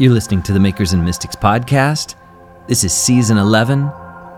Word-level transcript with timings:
You're 0.00 0.14
listening 0.14 0.42
to 0.44 0.54
the 0.54 0.60
Makers 0.60 0.94
and 0.94 1.04
Mystics 1.04 1.36
podcast. 1.36 2.14
This 2.66 2.84
is 2.84 2.92
season 2.94 3.36
11, 3.36 3.82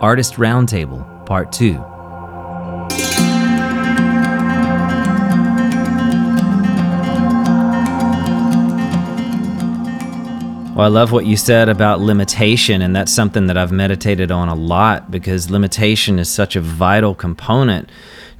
Artist 0.01 0.35
Roundtable, 0.35 1.25
part 1.25 1.53
2. 1.53 1.75
Well, 10.75 10.81
I 10.81 10.89
love 10.89 11.13
what 11.13 11.27
you 11.27 11.37
said 11.37 11.69
about 11.69 12.01
limitation, 12.01 12.83
and 12.83 12.97
that's 12.97 13.13
something 13.13 13.47
that 13.47 13.57
I've 13.57 13.71
meditated 13.71 14.33
on 14.33 14.49
a 14.49 14.57
lot 14.57 15.13
because 15.13 15.49
limitation 15.49 16.19
is 16.19 16.29
such 16.29 16.57
a 16.57 16.61
vital 16.61 17.15
component 17.15 17.89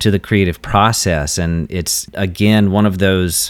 to 0.01 0.11
the 0.11 0.19
creative 0.19 0.61
process. 0.61 1.39
And 1.39 1.71
it's, 1.71 2.09
again, 2.15 2.73
one 2.73 2.85
of 2.85 2.99
those 2.99 3.49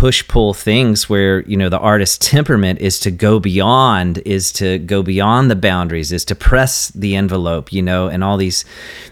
push 0.00 0.26
pull 0.28 0.54
things 0.54 1.10
where 1.10 1.42
you 1.42 1.54
know 1.54 1.68
the 1.68 1.78
artist's 1.78 2.16
temperament 2.26 2.80
is 2.80 2.98
to 2.98 3.10
go 3.10 3.38
beyond 3.38 4.16
is 4.24 4.50
to 4.50 4.78
go 4.78 5.02
beyond 5.02 5.50
the 5.50 5.54
boundaries 5.54 6.10
is 6.10 6.24
to 6.24 6.34
press 6.34 6.88
the 6.92 7.14
envelope 7.14 7.70
you 7.70 7.82
know 7.82 8.08
and 8.08 8.24
all 8.24 8.38
these 8.38 8.64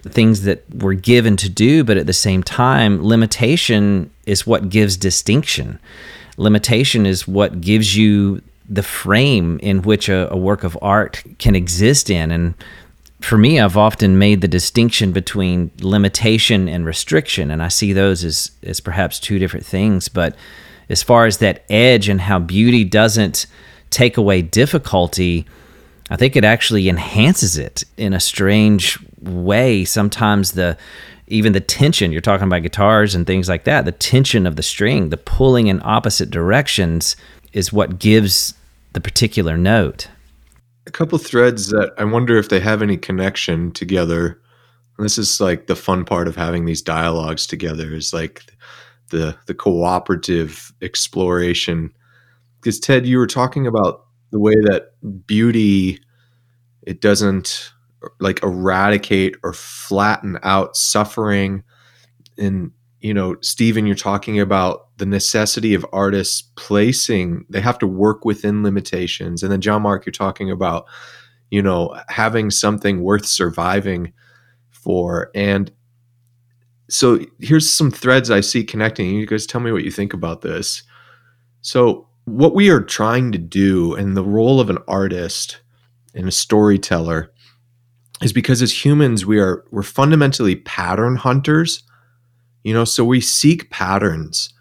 things 0.04 0.44
that 0.44 0.64
we're 0.76 0.94
given 0.94 1.36
to 1.36 1.50
do 1.50 1.84
but 1.84 1.98
at 1.98 2.06
the 2.06 2.12
same 2.14 2.42
time 2.42 3.04
limitation 3.04 4.10
is 4.24 4.46
what 4.46 4.70
gives 4.70 4.96
distinction 4.96 5.78
limitation 6.38 7.04
is 7.04 7.28
what 7.28 7.60
gives 7.60 7.94
you 7.94 8.40
the 8.66 8.82
frame 8.82 9.60
in 9.62 9.82
which 9.82 10.08
a, 10.08 10.32
a 10.32 10.38
work 10.38 10.64
of 10.64 10.78
art 10.80 11.22
can 11.38 11.54
exist 11.54 12.08
in 12.08 12.30
and 12.30 12.54
for 13.20 13.36
me, 13.36 13.58
I've 13.58 13.76
often 13.76 14.16
made 14.16 14.42
the 14.42 14.46
distinction 14.48 15.10
between 15.10 15.72
limitation 15.80 16.68
and 16.68 16.86
restriction, 16.86 17.50
and 17.50 17.60
I 17.60 17.66
see 17.66 17.92
those 17.92 18.22
as, 18.22 18.52
as 18.62 18.78
perhaps 18.78 19.18
two 19.18 19.40
different 19.40 19.66
things. 19.66 20.08
But 20.08 20.36
as 20.88 21.02
far 21.02 21.26
as 21.26 21.38
that 21.38 21.64
edge 21.68 22.08
and 22.08 22.20
how 22.20 22.38
beauty 22.38 22.84
doesn't 22.84 23.46
take 23.90 24.16
away 24.16 24.42
difficulty, 24.42 25.46
I 26.10 26.16
think 26.16 26.36
it 26.36 26.44
actually 26.44 26.88
enhances 26.88 27.58
it 27.58 27.84
in 27.96 28.12
a 28.12 28.20
strange 28.20 28.98
way. 29.20 29.84
Sometimes 29.84 30.52
the 30.52 30.76
even 31.30 31.52
the 31.52 31.60
tension 31.60 32.10
you're 32.10 32.22
talking 32.22 32.46
about 32.46 32.62
guitars 32.62 33.14
and 33.14 33.26
things 33.26 33.48
like 33.48 33.64
that, 33.64 33.84
the 33.84 33.92
tension 33.92 34.46
of 34.46 34.56
the 34.56 34.62
string, 34.62 35.10
the 35.10 35.18
pulling 35.18 35.66
in 35.66 35.80
opposite 35.84 36.30
directions 36.30 37.16
is 37.52 37.72
what 37.72 37.98
gives 37.98 38.54
the 38.94 39.00
particular 39.00 39.56
note. 39.56 40.08
A 40.86 40.90
couple 40.90 41.18
threads 41.18 41.68
that 41.68 41.92
I 41.98 42.04
wonder 42.04 42.38
if 42.38 42.48
they 42.48 42.60
have 42.60 42.80
any 42.80 42.96
connection 42.96 43.72
together. 43.72 44.40
And 44.96 45.04
this 45.04 45.18
is 45.18 45.38
like 45.38 45.66
the 45.66 45.76
fun 45.76 46.06
part 46.06 46.28
of 46.28 46.36
having 46.36 46.64
these 46.64 46.80
dialogues 46.80 47.46
together 47.46 47.94
is 47.94 48.14
like 48.14 48.42
the 49.10 49.36
the 49.46 49.54
cooperative 49.54 50.72
exploration. 50.82 51.92
Because 52.60 52.80
ted 52.80 53.06
you 53.06 53.18
were 53.18 53.26
talking 53.26 53.66
about 53.66 54.04
the 54.30 54.38
way 54.38 54.54
that 54.54 54.92
beauty 55.26 56.00
it 56.82 57.00
doesn't 57.00 57.72
like 58.20 58.42
eradicate 58.42 59.36
or 59.42 59.52
flatten 59.52 60.38
out 60.42 60.76
suffering. 60.76 61.62
And 62.36 62.72
you 63.00 63.14
know 63.14 63.36
stephen 63.42 63.86
you're 63.86 63.94
talking 63.94 64.40
about 64.40 64.88
the 64.98 65.06
necessity 65.06 65.72
of 65.72 65.86
artists 65.92 66.42
placing 66.56 67.44
they 67.48 67.60
have 67.60 67.78
to 67.78 67.86
work 67.86 68.24
within 68.24 68.62
limitations. 68.62 69.42
And 69.42 69.52
then 69.52 69.60
john 69.60 69.82
mark 69.82 70.04
you're 70.04 70.12
talking 70.12 70.50
about 70.50 70.86
you 71.50 71.62
know 71.62 71.96
having 72.08 72.50
something 72.50 73.02
worth 73.02 73.26
surviving 73.26 74.12
for. 74.88 75.30
And 75.34 75.70
so 76.88 77.20
here's 77.38 77.70
some 77.70 77.90
threads 77.90 78.30
I 78.30 78.40
see 78.40 78.64
connecting. 78.64 79.10
You 79.10 79.26
guys 79.26 79.46
tell 79.46 79.60
me 79.60 79.72
what 79.72 79.84
you 79.84 79.90
think 79.90 80.14
about 80.14 80.40
this. 80.40 80.82
So, 81.60 82.06
what 82.24 82.54
we 82.54 82.70
are 82.70 82.82
trying 82.82 83.32
to 83.32 83.38
do 83.38 83.94
and 83.94 84.16
the 84.16 84.24
role 84.24 84.60
of 84.60 84.68
an 84.68 84.78
artist 84.86 85.60
and 86.14 86.28
a 86.28 86.32
storyteller 86.32 87.32
is 88.20 88.32
because 88.32 88.60
as 88.60 88.84
humans 88.84 89.24
we 89.24 89.38
are 89.38 89.64
we're 89.70 89.82
fundamentally 89.82 90.56
pattern 90.56 91.16
hunters. 91.16 91.82
You 92.64 92.74
know, 92.74 92.84
so 92.84 93.04
we 93.04 93.20
seek 93.20 93.70
patterns 93.70 94.52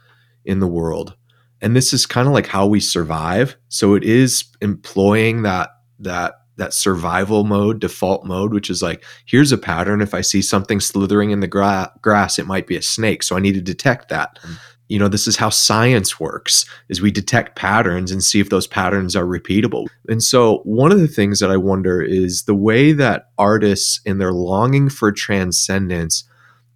in 0.46 0.60
the 0.60 0.68
world. 0.68 1.16
And 1.62 1.76
this 1.76 1.92
is 1.92 2.06
kind 2.06 2.28
of 2.28 2.34
like 2.34 2.48
how 2.48 2.68
we 2.68 2.80
survive. 2.80 3.58
So 3.70 3.96
it 3.96 4.04
is 4.04 4.46
employing 4.62 5.42
that 5.42 5.70
that 6.00 6.36
that 6.58 6.74
survival 6.74 7.44
mode, 7.44 7.80
default 7.80 8.26
mode, 8.26 8.54
which 8.54 8.70
is 8.70 8.82
like, 8.82 9.04
here's 9.26 9.52
a 9.52 9.58
pattern. 9.58 10.02
If 10.02 10.14
I 10.14 10.22
see 10.22 10.42
something 10.42 10.80
slithering 10.80 11.32
in 11.32 11.40
the 11.40 11.48
gra- 11.48 11.92
grass, 12.02 12.38
it 12.38 12.48
might 12.48 12.68
be 12.68 12.76
a 12.76 12.82
snake. 12.82 13.24
So 13.24 13.36
I 13.36 13.40
need 13.40 13.54
to 13.54 13.62
detect 13.62 14.10
that. 14.10 14.40
Mm. 14.42 14.58
You 14.90 15.00
know, 15.00 15.08
this 15.10 15.28
is 15.28 15.36
how 15.36 15.50
science 15.50 16.20
works 16.20 16.66
is 16.88 17.02
we 17.02 17.12
detect 17.12 17.58
patterns 17.58 18.12
and 18.12 18.24
see 18.24 18.40
if 18.40 18.50
those 18.50 18.68
patterns 18.68 19.16
are 19.16 19.26
repeatable. 19.26 19.88
And 20.08 20.24
so 20.24 20.60
one 20.60 20.92
of 20.92 21.00
the 21.00 21.10
things 21.10 21.40
that 21.42 21.52
I 21.52 21.58
wonder 21.58 22.02
is 22.02 22.44
the 22.44 22.56
way 22.56 22.94
that 22.94 23.30
artists 23.38 24.00
in 24.06 24.18
their 24.18 24.32
longing 24.32 24.90
for 24.90 25.12
transcendence 25.12 26.24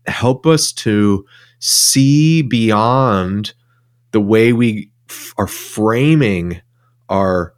help 0.08 0.46
us 0.46 0.74
to 0.74 1.26
see 1.60 2.42
beyond 2.42 3.54
the 4.12 4.20
way 4.20 4.52
we 4.52 4.92
f- 5.10 5.34
are 5.38 5.48
framing 5.48 6.62
our 7.08 7.54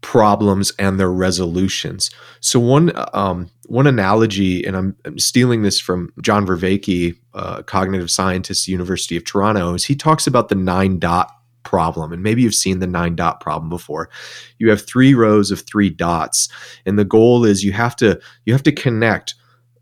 problems 0.00 0.72
and 0.78 1.00
their 1.00 1.10
resolutions. 1.10 2.10
So 2.40 2.60
one 2.60 2.92
um, 3.12 3.50
one 3.66 3.86
analogy, 3.86 4.64
and 4.64 4.76
I'm, 4.76 4.96
I'm, 5.04 5.18
stealing 5.18 5.62
this 5.62 5.80
from 5.80 6.12
John 6.22 6.46
Vervaeke, 6.46 7.16
uh, 7.34 7.62
cognitive 7.62 8.10
scientist, 8.10 8.68
University 8.68 9.16
of 9.16 9.24
Toronto, 9.24 9.74
is 9.74 9.84
he 9.84 9.96
talks 9.96 10.26
about 10.26 10.48
the 10.48 10.54
nine 10.54 10.98
dot 10.98 11.32
problem, 11.64 12.12
and 12.12 12.22
maybe 12.22 12.42
you've 12.42 12.54
seen 12.54 12.78
the 12.78 12.86
nine 12.86 13.16
dot 13.16 13.40
problem 13.40 13.68
before. 13.68 14.08
You 14.58 14.70
have 14.70 14.86
three 14.86 15.14
rows 15.14 15.50
of 15.50 15.62
three 15.62 15.90
dots, 15.90 16.48
and 16.84 16.98
the 16.98 17.04
goal 17.04 17.44
is 17.44 17.64
you 17.64 17.72
have 17.72 17.96
to 17.96 18.20
you 18.44 18.52
have 18.52 18.62
to 18.64 18.72
connect. 18.72 19.34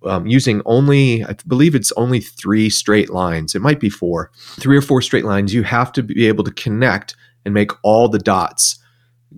Um, 0.07 0.27
using 0.27 0.61
only, 0.67 1.25
I 1.25 1.35
believe 1.47 1.75
it's 1.75 1.91
only 1.93 2.21
three 2.21 2.69
straight 2.69 3.09
lines. 3.09 3.55
It 3.55 3.63
might 3.63 3.81
be 3.81 3.89
four, 3.89 4.31
three 4.61 4.77
or 4.77 4.83
four 4.83 5.01
straight 5.01 5.25
lines. 5.25 5.55
You 5.55 5.63
have 5.63 5.93
to 5.93 6.03
be 6.03 6.29
able 6.29 6.45
to 6.45 6.51
connect 6.51 7.17
and 7.47 7.55
make 7.55 7.71
all 7.83 8.09
the 8.09 8.19
dots 8.19 8.84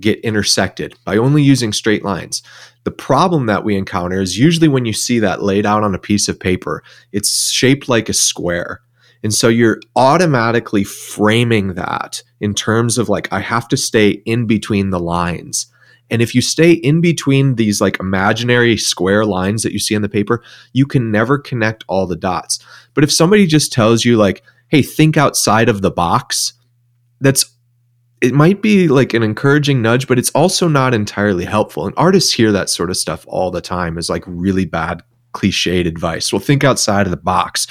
get 0.01 0.21
intersected 0.21 0.95
by 1.05 1.17
only 1.17 1.43
using 1.43 1.73
straight 1.73 2.05
lines. 2.05 2.43
The 2.84 2.91
problem 2.91 3.47
that 3.47 3.65
we 3.65 3.77
encounter 3.77 4.21
is 4.21 4.39
usually 4.39 4.69
when 4.69 4.84
you 4.84 4.93
see 4.93 5.19
that 5.19 5.43
laid 5.43 5.67
out 5.67 5.83
on 5.83 5.95
a 5.95 5.99
piece 5.99 6.29
of 6.29 6.39
paper, 6.39 6.83
it's 7.12 7.51
shaped 7.51 7.89
like 7.89 8.09
a 8.09 8.15
square. 8.15 8.81
And 9.23 9.34
so 9.34 9.49
you're 9.49 9.81
automatically 9.97 10.84
framing 10.84 11.75
that 11.75 12.23
in 12.41 12.55
terms 12.55 12.99
of 12.99 13.09
like, 13.09 13.33
I 13.33 13.41
have 13.41 13.67
to 13.69 13.77
stay 13.77 14.11
in 14.11 14.47
between 14.47 14.91
the 14.91 15.01
lines. 15.01 15.67
And 16.11 16.23
if 16.23 16.34
you 16.34 16.41
stay 16.41 16.73
in 16.73 17.01
between 17.01 17.57
these 17.57 17.81
like 17.81 17.99
imaginary 17.99 18.77
square 18.77 19.25
lines 19.25 19.63
that 19.63 19.73
you 19.73 19.78
see 19.78 19.97
on 19.97 20.03
the 20.03 20.09
paper, 20.09 20.43
you 20.73 20.87
can 20.87 21.11
never 21.11 21.39
connect 21.39 21.84
all 21.89 22.07
the 22.07 22.15
dots. 22.15 22.65
But 22.95 23.03
if 23.03 23.13
somebody 23.13 23.47
just 23.47 23.73
tells 23.73 24.05
you, 24.05 24.17
like, 24.17 24.45
hey, 24.69 24.83
think 24.83 25.17
outside 25.17 25.69
of 25.69 25.83
the 25.83 25.91
box, 25.91 26.53
that's 27.21 27.56
it 28.26 28.34
might 28.34 28.60
be 28.60 28.88
like 28.88 29.14
an 29.14 29.22
encouraging 29.22 29.81
nudge, 29.81 30.09
but 30.09 30.19
it's 30.19 30.31
also 30.31 30.66
not 30.66 30.92
entirely 30.92 31.44
helpful. 31.44 31.87
And 31.87 31.94
artists 31.97 32.32
hear 32.32 32.50
that 32.50 32.69
sort 32.69 32.91
of 32.91 32.97
stuff 32.97 33.25
all 33.28 33.53
the 33.53 33.60
time 33.60 33.97
as 33.97 34.10
like 34.10 34.25
really 34.26 34.64
bad 34.64 35.03
cliched 35.32 35.87
advice. 35.87 36.32
Well, 36.32 36.41
think 36.41 36.65
outside 36.65 37.06
of 37.06 37.12
the 37.12 37.16
box. 37.16 37.69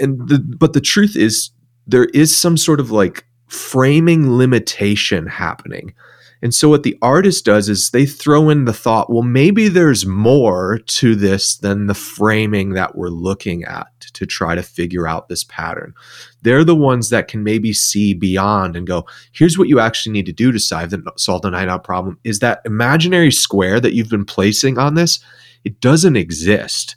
And 0.00 0.28
the, 0.28 0.38
but 0.38 0.72
the 0.72 0.80
truth 0.80 1.14
is 1.14 1.50
there 1.86 2.06
is 2.06 2.36
some 2.36 2.56
sort 2.56 2.80
of 2.80 2.90
like 2.90 3.24
framing 3.46 4.36
limitation 4.36 5.28
happening. 5.28 5.94
And 6.42 6.52
so 6.52 6.68
what 6.68 6.82
the 6.82 6.98
artist 7.00 7.44
does 7.44 7.68
is 7.68 7.90
they 7.90 8.04
throw 8.04 8.50
in 8.50 8.64
the 8.64 8.72
thought, 8.72 9.08
well, 9.08 9.22
maybe 9.22 9.68
there's 9.68 10.04
more 10.04 10.78
to 10.86 11.14
this 11.14 11.56
than 11.56 11.86
the 11.86 11.94
framing 11.94 12.70
that 12.70 12.96
we're 12.96 13.08
looking 13.08 13.62
at 13.62 13.86
to 14.00 14.26
try 14.26 14.56
to 14.56 14.62
figure 14.62 15.06
out 15.06 15.28
this 15.28 15.44
pattern. 15.44 15.94
They're 16.42 16.64
the 16.64 16.74
ones 16.74 17.10
that 17.10 17.28
can 17.28 17.44
maybe 17.44 17.72
see 17.72 18.12
beyond 18.12 18.76
and 18.76 18.86
go, 18.86 19.06
here's 19.32 19.56
what 19.56 19.68
you 19.68 19.78
actually 19.78 20.12
need 20.12 20.26
to 20.26 20.32
do 20.32 20.50
to 20.50 20.58
solve 20.58 20.90
the, 20.90 21.12
solve 21.16 21.42
the 21.42 21.50
nine 21.50 21.68
dot 21.68 21.84
problem 21.84 22.18
is 22.24 22.40
that 22.40 22.60
imaginary 22.64 23.30
square 23.30 23.78
that 23.78 23.94
you've 23.94 24.10
been 24.10 24.24
placing 24.24 24.78
on 24.78 24.94
this, 24.94 25.20
it 25.64 25.80
doesn't 25.80 26.16
exist. 26.16 26.96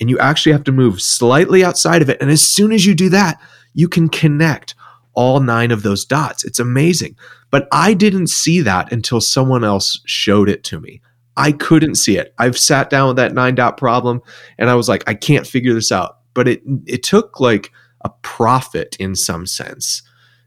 And 0.00 0.10
you 0.10 0.18
actually 0.18 0.52
have 0.52 0.64
to 0.64 0.72
move 0.72 1.00
slightly 1.00 1.62
outside 1.62 2.02
of 2.02 2.10
it. 2.10 2.20
And 2.20 2.30
as 2.30 2.42
soon 2.42 2.72
as 2.72 2.86
you 2.86 2.94
do 2.94 3.08
that, 3.10 3.40
you 3.72 3.88
can 3.88 4.08
connect 4.08 4.74
all 5.20 5.40
nine 5.40 5.70
of 5.70 5.82
those 5.82 6.06
dots. 6.06 6.44
It's 6.44 6.58
amazing. 6.58 7.14
But 7.50 7.68
I 7.72 7.92
didn't 7.92 8.28
see 8.28 8.62
that 8.62 8.90
until 8.90 9.20
someone 9.20 9.64
else 9.64 10.00
showed 10.06 10.48
it 10.48 10.64
to 10.64 10.80
me. 10.80 11.02
I 11.36 11.52
couldn't 11.52 11.96
see 11.96 12.16
it. 12.16 12.32
I've 12.38 12.56
sat 12.56 12.88
down 12.88 13.08
with 13.08 13.16
that 13.16 13.34
nine 13.34 13.54
dot 13.54 13.76
problem 13.76 14.22
and 14.56 14.70
I 14.70 14.74
was 14.74 14.88
like, 14.88 15.04
I 15.06 15.12
can't 15.12 15.46
figure 15.46 15.74
this 15.74 15.92
out. 15.92 16.16
But 16.32 16.48
it 16.48 16.62
it 16.86 17.02
took 17.02 17.38
like 17.38 17.70
a 18.02 18.08
prophet 18.22 18.96
in 18.98 19.14
some 19.14 19.46
sense 19.46 20.02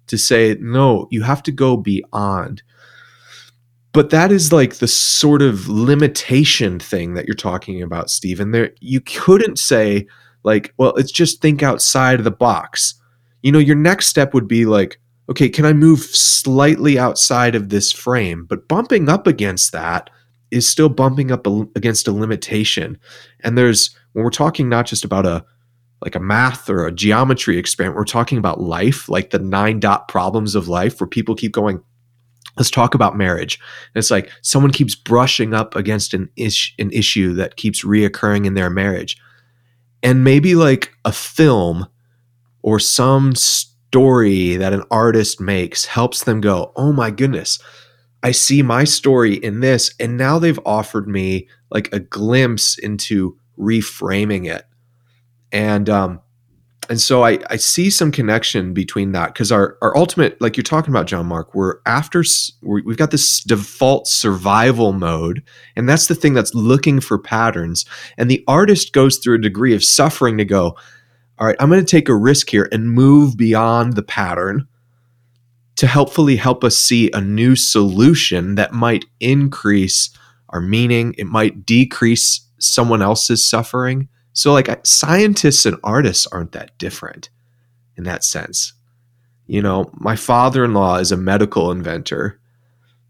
to 0.07 0.17
say, 0.17 0.57
no, 0.59 1.07
you 1.11 1.21
have 1.21 1.43
to 1.43 1.51
go 1.51 1.77
beyond. 1.77 2.63
But 3.91 4.09
that 4.09 4.31
is 4.31 4.51
like 4.51 4.77
the 4.77 4.87
sort 4.87 5.43
of 5.43 5.69
limitation 5.69 6.79
thing 6.79 7.13
that 7.13 7.27
you're 7.27 7.35
talking 7.35 7.83
about, 7.83 8.09
Stephen. 8.09 8.49
There 8.49 8.71
you 8.79 9.01
couldn't 9.01 9.59
say, 9.59 10.07
like, 10.41 10.73
well, 10.77 10.95
it's 10.95 11.11
just 11.11 11.43
think 11.43 11.61
outside 11.61 12.17
of 12.17 12.23
the 12.23 12.31
box. 12.31 12.95
You 13.43 13.51
know, 13.51 13.59
your 13.59 13.75
next 13.75 14.07
step 14.07 14.33
would 14.33 14.47
be 14.47 14.65
like, 14.65 14.99
okay, 15.29 15.49
can 15.49 15.65
I 15.65 15.73
move 15.73 15.99
slightly 15.99 16.97
outside 16.97 17.55
of 17.55 17.69
this 17.69 17.91
frame? 17.91 18.45
But 18.45 18.67
bumping 18.67 19.09
up 19.09 19.27
against 19.27 19.71
that 19.71 20.09
is 20.51 20.67
still 20.67 20.89
bumping 20.89 21.31
up 21.31 21.47
against 21.75 22.07
a 22.07 22.11
limitation. 22.11 22.97
And 23.41 23.57
there's 23.57 23.95
when 24.13 24.23
we're 24.23 24.31
talking 24.31 24.69
not 24.69 24.85
just 24.85 25.05
about 25.05 25.25
a 25.25 25.45
like 26.01 26.15
a 26.15 26.19
math 26.19 26.69
or 26.69 26.85
a 26.85 26.91
geometry 26.91 27.57
experiment, 27.57 27.95
we're 27.95 28.03
talking 28.03 28.37
about 28.37 28.59
life, 28.59 29.07
like 29.07 29.29
the 29.29 29.39
nine 29.39 29.79
dot 29.79 30.07
problems 30.09 30.53
of 30.53 30.67
life, 30.67 30.99
where 30.99 31.07
people 31.07 31.33
keep 31.33 31.53
going, 31.53 31.81
let's 32.57 32.69
talk 32.69 32.93
about 32.93 33.17
marriage. 33.17 33.57
And 33.93 34.01
it's 34.01 34.11
like 34.11 34.29
someone 34.41 34.71
keeps 34.71 34.95
brushing 34.95 35.53
up 35.53 35.75
against 35.75 36.13
an, 36.13 36.29
ish, 36.35 36.75
an 36.77 36.91
issue 36.91 37.33
that 37.35 37.55
keeps 37.55 37.85
reoccurring 37.85 38.45
in 38.45 38.53
their 38.53 38.69
marriage. 38.69 39.17
And 40.03 40.25
maybe 40.25 40.55
like 40.55 40.91
a 41.05 41.13
film 41.13 41.87
or 42.63 42.79
some 42.79 43.35
story 43.35 44.55
that 44.55 44.73
an 44.73 44.83
artist 44.89 45.39
makes 45.39 45.85
helps 45.85 46.23
them 46.23 46.41
go, 46.41 46.71
oh 46.75 46.91
my 46.91 47.11
goodness, 47.11 47.59
I 48.23 48.31
see 48.31 48.63
my 48.63 48.85
story 48.85 49.35
in 49.35 49.59
this. 49.59 49.93
And 49.99 50.17
now 50.17 50.39
they've 50.39 50.59
offered 50.65 51.07
me 51.07 51.47
like 51.69 51.93
a 51.93 51.99
glimpse 51.99 52.79
into 52.79 53.37
reframing 53.59 54.51
it. 54.51 54.65
And 55.51 55.89
um, 55.89 56.21
and 56.89 56.99
so 56.99 57.23
I, 57.23 57.39
I 57.49 57.55
see 57.57 57.89
some 57.89 58.11
connection 58.11 58.73
between 58.73 59.11
that 59.11 59.33
because 59.33 59.51
our, 59.51 59.77
our 59.81 59.95
ultimate 59.95 60.39
like 60.41 60.57
you're 60.57 60.63
talking 60.63 60.91
about 60.91 61.07
john 61.07 61.25
mark 61.25 61.55
we're 61.55 61.75
after 61.85 62.23
we 62.61 62.81
have 62.87 62.97
got 62.97 63.11
this 63.11 63.41
default 63.41 64.07
survival 64.07 64.91
mode 64.91 65.43
and 65.75 65.87
that's 65.87 66.07
the 66.07 66.15
thing 66.15 66.33
that's 66.33 66.53
looking 66.53 66.99
for 66.99 67.17
patterns 67.17 67.85
and 68.17 68.29
the 68.29 68.43
artist 68.47 68.93
goes 68.93 69.17
through 69.17 69.35
a 69.35 69.41
degree 69.41 69.73
of 69.73 69.83
suffering 69.83 70.37
to 70.37 70.45
go 70.45 70.75
all 71.39 71.47
right 71.47 71.55
i'm 71.59 71.69
going 71.69 71.83
to 71.83 71.89
take 71.89 72.09
a 72.09 72.15
risk 72.15 72.49
here 72.49 72.69
and 72.71 72.91
move 72.91 73.37
beyond 73.37 73.93
the 73.93 74.03
pattern 74.03 74.67
to 75.75 75.87
helpfully 75.87 76.35
help 76.35 76.63
us 76.63 76.77
see 76.77 77.09
a 77.11 77.21
new 77.21 77.55
solution 77.55 78.55
that 78.55 78.73
might 78.73 79.05
increase 79.19 80.09
our 80.49 80.61
meaning 80.61 81.15
it 81.17 81.25
might 81.25 81.65
decrease 81.65 82.47
someone 82.59 83.01
else's 83.01 83.43
suffering 83.43 84.07
so, 84.33 84.51
like, 84.51 84.67
scientists 84.85 85.65
and 85.65 85.77
artists 85.83 86.27
aren't 86.27 86.51
that 86.53 86.77
different 86.79 87.29
in 87.95 88.03
that 88.05 88.23
sense. 88.23 88.73
You 89.45 89.61
know, 89.61 89.91
my 89.93 90.15
father 90.15 90.65
in 90.65 90.73
law 90.73 90.97
is 90.97 91.11
a 91.11 91.17
medical 91.17 91.71
inventor, 91.71 92.39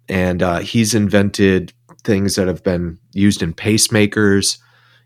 and 0.10 0.44
uh, 0.44 0.60
he's 0.60 0.94
invented 0.94 1.72
things 2.04 2.36
that 2.36 2.48
have 2.48 2.64
been 2.64 3.00
used 3.14 3.42
in 3.42 3.54
pacemakers, 3.54 4.58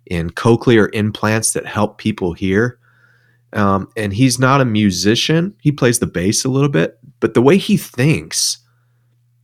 in 0.07 0.31
cochlear 0.31 0.89
implants 0.93 1.53
that 1.53 1.67
help 1.67 1.99
people 1.99 2.33
hear. 2.33 2.79
Um, 3.53 3.89
and 3.95 4.13
he's 4.13 4.39
not 4.39 4.61
a 4.61 4.65
musician, 4.65 5.55
he 5.61 5.71
plays 5.71 5.99
the 5.99 6.07
bass 6.07 6.43
a 6.43 6.49
little 6.49 6.69
bit, 6.69 6.99
but 7.19 7.33
the 7.33 7.41
way 7.41 7.57
he 7.57 7.77
thinks 7.77 8.57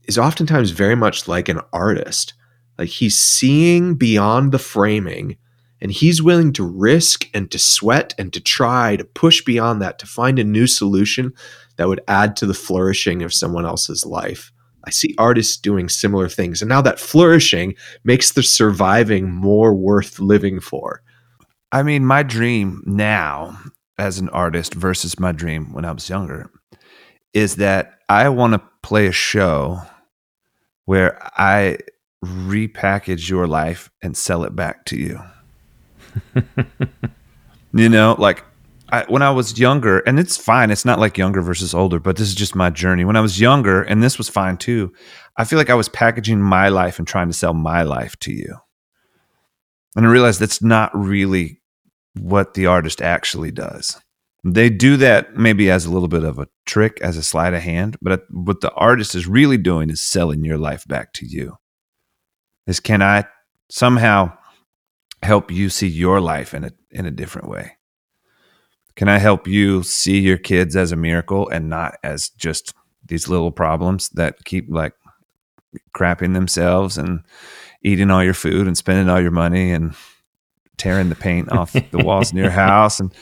is 0.04 0.18
oftentimes 0.18 0.70
very 0.70 0.94
much 0.94 1.26
like 1.26 1.48
an 1.48 1.60
artist. 1.72 2.34
Like 2.78 2.88
he's 2.88 3.18
seeing 3.18 3.94
beyond 3.94 4.52
the 4.52 4.58
framing 4.58 5.38
and 5.80 5.90
he's 5.90 6.22
willing 6.22 6.52
to 6.54 6.64
risk 6.64 7.28
and 7.34 7.50
to 7.50 7.58
sweat 7.58 8.14
and 8.18 8.32
to 8.32 8.40
try 8.40 8.96
to 8.96 9.04
push 9.04 9.42
beyond 9.42 9.80
that 9.82 9.98
to 10.00 10.06
find 10.06 10.38
a 10.38 10.44
new 10.44 10.66
solution 10.66 11.32
that 11.76 11.88
would 11.88 12.00
add 12.08 12.36
to 12.36 12.46
the 12.46 12.54
flourishing 12.54 13.22
of 13.22 13.34
someone 13.34 13.66
else's 13.66 14.04
life. 14.04 14.52
I 14.84 14.90
see 14.90 15.14
artists 15.18 15.56
doing 15.56 15.88
similar 15.88 16.28
things. 16.28 16.60
And 16.60 16.68
now 16.68 16.82
that 16.82 17.00
flourishing 17.00 17.74
makes 18.04 18.32
the 18.32 18.42
surviving 18.42 19.30
more 19.30 19.74
worth 19.74 20.18
living 20.20 20.60
for. 20.60 21.02
I 21.72 21.82
mean, 21.82 22.04
my 22.04 22.22
dream 22.22 22.82
now 22.86 23.58
as 23.98 24.18
an 24.18 24.28
artist 24.30 24.74
versus 24.74 25.18
my 25.18 25.32
dream 25.32 25.72
when 25.72 25.84
I 25.84 25.92
was 25.92 26.08
younger 26.08 26.50
is 27.32 27.56
that 27.56 28.00
I 28.08 28.28
want 28.28 28.54
to 28.54 28.62
play 28.82 29.06
a 29.06 29.12
show 29.12 29.82
where 30.84 31.18
I 31.38 31.78
repackage 32.24 33.28
your 33.28 33.46
life 33.46 33.90
and 34.02 34.16
sell 34.16 34.44
it 34.44 34.54
back 34.54 34.84
to 34.86 34.96
you. 34.96 35.20
you 37.74 37.88
know, 37.88 38.16
like 38.18 38.44
I, 38.90 39.04
when 39.08 39.22
I 39.22 39.30
was 39.30 39.58
younger, 39.58 40.00
and 40.00 40.18
it's 40.20 40.36
fine. 40.36 40.70
It's 40.70 40.84
not 40.84 41.00
like 41.00 41.18
younger 41.18 41.40
versus 41.40 41.74
older, 41.74 41.98
but 41.98 42.16
this 42.16 42.28
is 42.28 42.34
just 42.34 42.54
my 42.54 42.70
journey. 42.70 43.04
When 43.04 43.16
I 43.16 43.20
was 43.20 43.40
younger, 43.40 43.82
and 43.82 44.02
this 44.02 44.18
was 44.18 44.28
fine 44.28 44.56
too, 44.56 44.92
I 45.36 45.44
feel 45.44 45.58
like 45.58 45.70
I 45.70 45.74
was 45.74 45.88
packaging 45.88 46.40
my 46.40 46.68
life 46.68 46.98
and 46.98 47.08
trying 47.08 47.28
to 47.28 47.32
sell 47.32 47.54
my 47.54 47.82
life 47.82 48.16
to 48.20 48.32
you. 48.32 48.56
And 49.96 50.06
I 50.06 50.10
realized 50.10 50.40
that's 50.40 50.62
not 50.62 50.96
really 50.96 51.60
what 52.14 52.54
the 52.54 52.66
artist 52.66 53.02
actually 53.02 53.50
does. 53.50 54.00
They 54.44 54.68
do 54.68 54.96
that 54.98 55.36
maybe 55.36 55.70
as 55.70 55.86
a 55.86 55.90
little 55.90 56.08
bit 56.08 56.22
of 56.22 56.38
a 56.38 56.48
trick, 56.66 57.00
as 57.00 57.16
a 57.16 57.22
sleight 57.22 57.54
of 57.54 57.62
hand, 57.62 57.96
but 58.02 58.24
what 58.30 58.60
the 58.60 58.70
artist 58.72 59.14
is 59.14 59.26
really 59.26 59.56
doing 59.56 59.88
is 59.88 60.02
selling 60.02 60.44
your 60.44 60.58
life 60.58 60.86
back 60.86 61.12
to 61.14 61.26
you. 61.26 61.56
Is 62.66 62.78
can 62.78 63.02
I 63.02 63.24
somehow 63.70 64.36
help 65.22 65.50
you 65.50 65.70
see 65.70 65.88
your 65.88 66.20
life 66.20 66.52
in 66.52 66.64
a 66.64 66.70
in 66.90 67.06
a 67.06 67.10
different 67.10 67.48
way? 67.48 67.72
Can 68.96 69.08
I 69.08 69.18
help 69.18 69.48
you 69.48 69.82
see 69.82 70.20
your 70.20 70.38
kids 70.38 70.76
as 70.76 70.92
a 70.92 70.96
miracle 70.96 71.48
and 71.48 71.68
not 71.68 71.96
as 72.04 72.28
just 72.28 72.74
these 73.06 73.28
little 73.28 73.50
problems 73.50 74.10
that 74.10 74.44
keep 74.44 74.66
like 74.68 74.92
crapping 75.94 76.34
themselves 76.34 76.96
and 76.96 77.20
eating 77.82 78.10
all 78.10 78.22
your 78.22 78.34
food 78.34 78.66
and 78.66 78.76
spending 78.76 79.08
all 79.08 79.20
your 79.20 79.30
money 79.30 79.72
and 79.72 79.94
tearing 80.76 81.08
the 81.08 81.14
paint 81.14 81.50
off 81.52 81.72
the 81.72 82.04
walls 82.04 82.32
in 82.32 82.38
your 82.38 82.50
house 82.66 83.00
and 83.00 83.12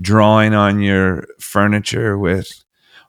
drawing 0.00 0.54
on 0.54 0.80
your 0.80 1.26
furniture 1.40 2.18
with 2.18 2.48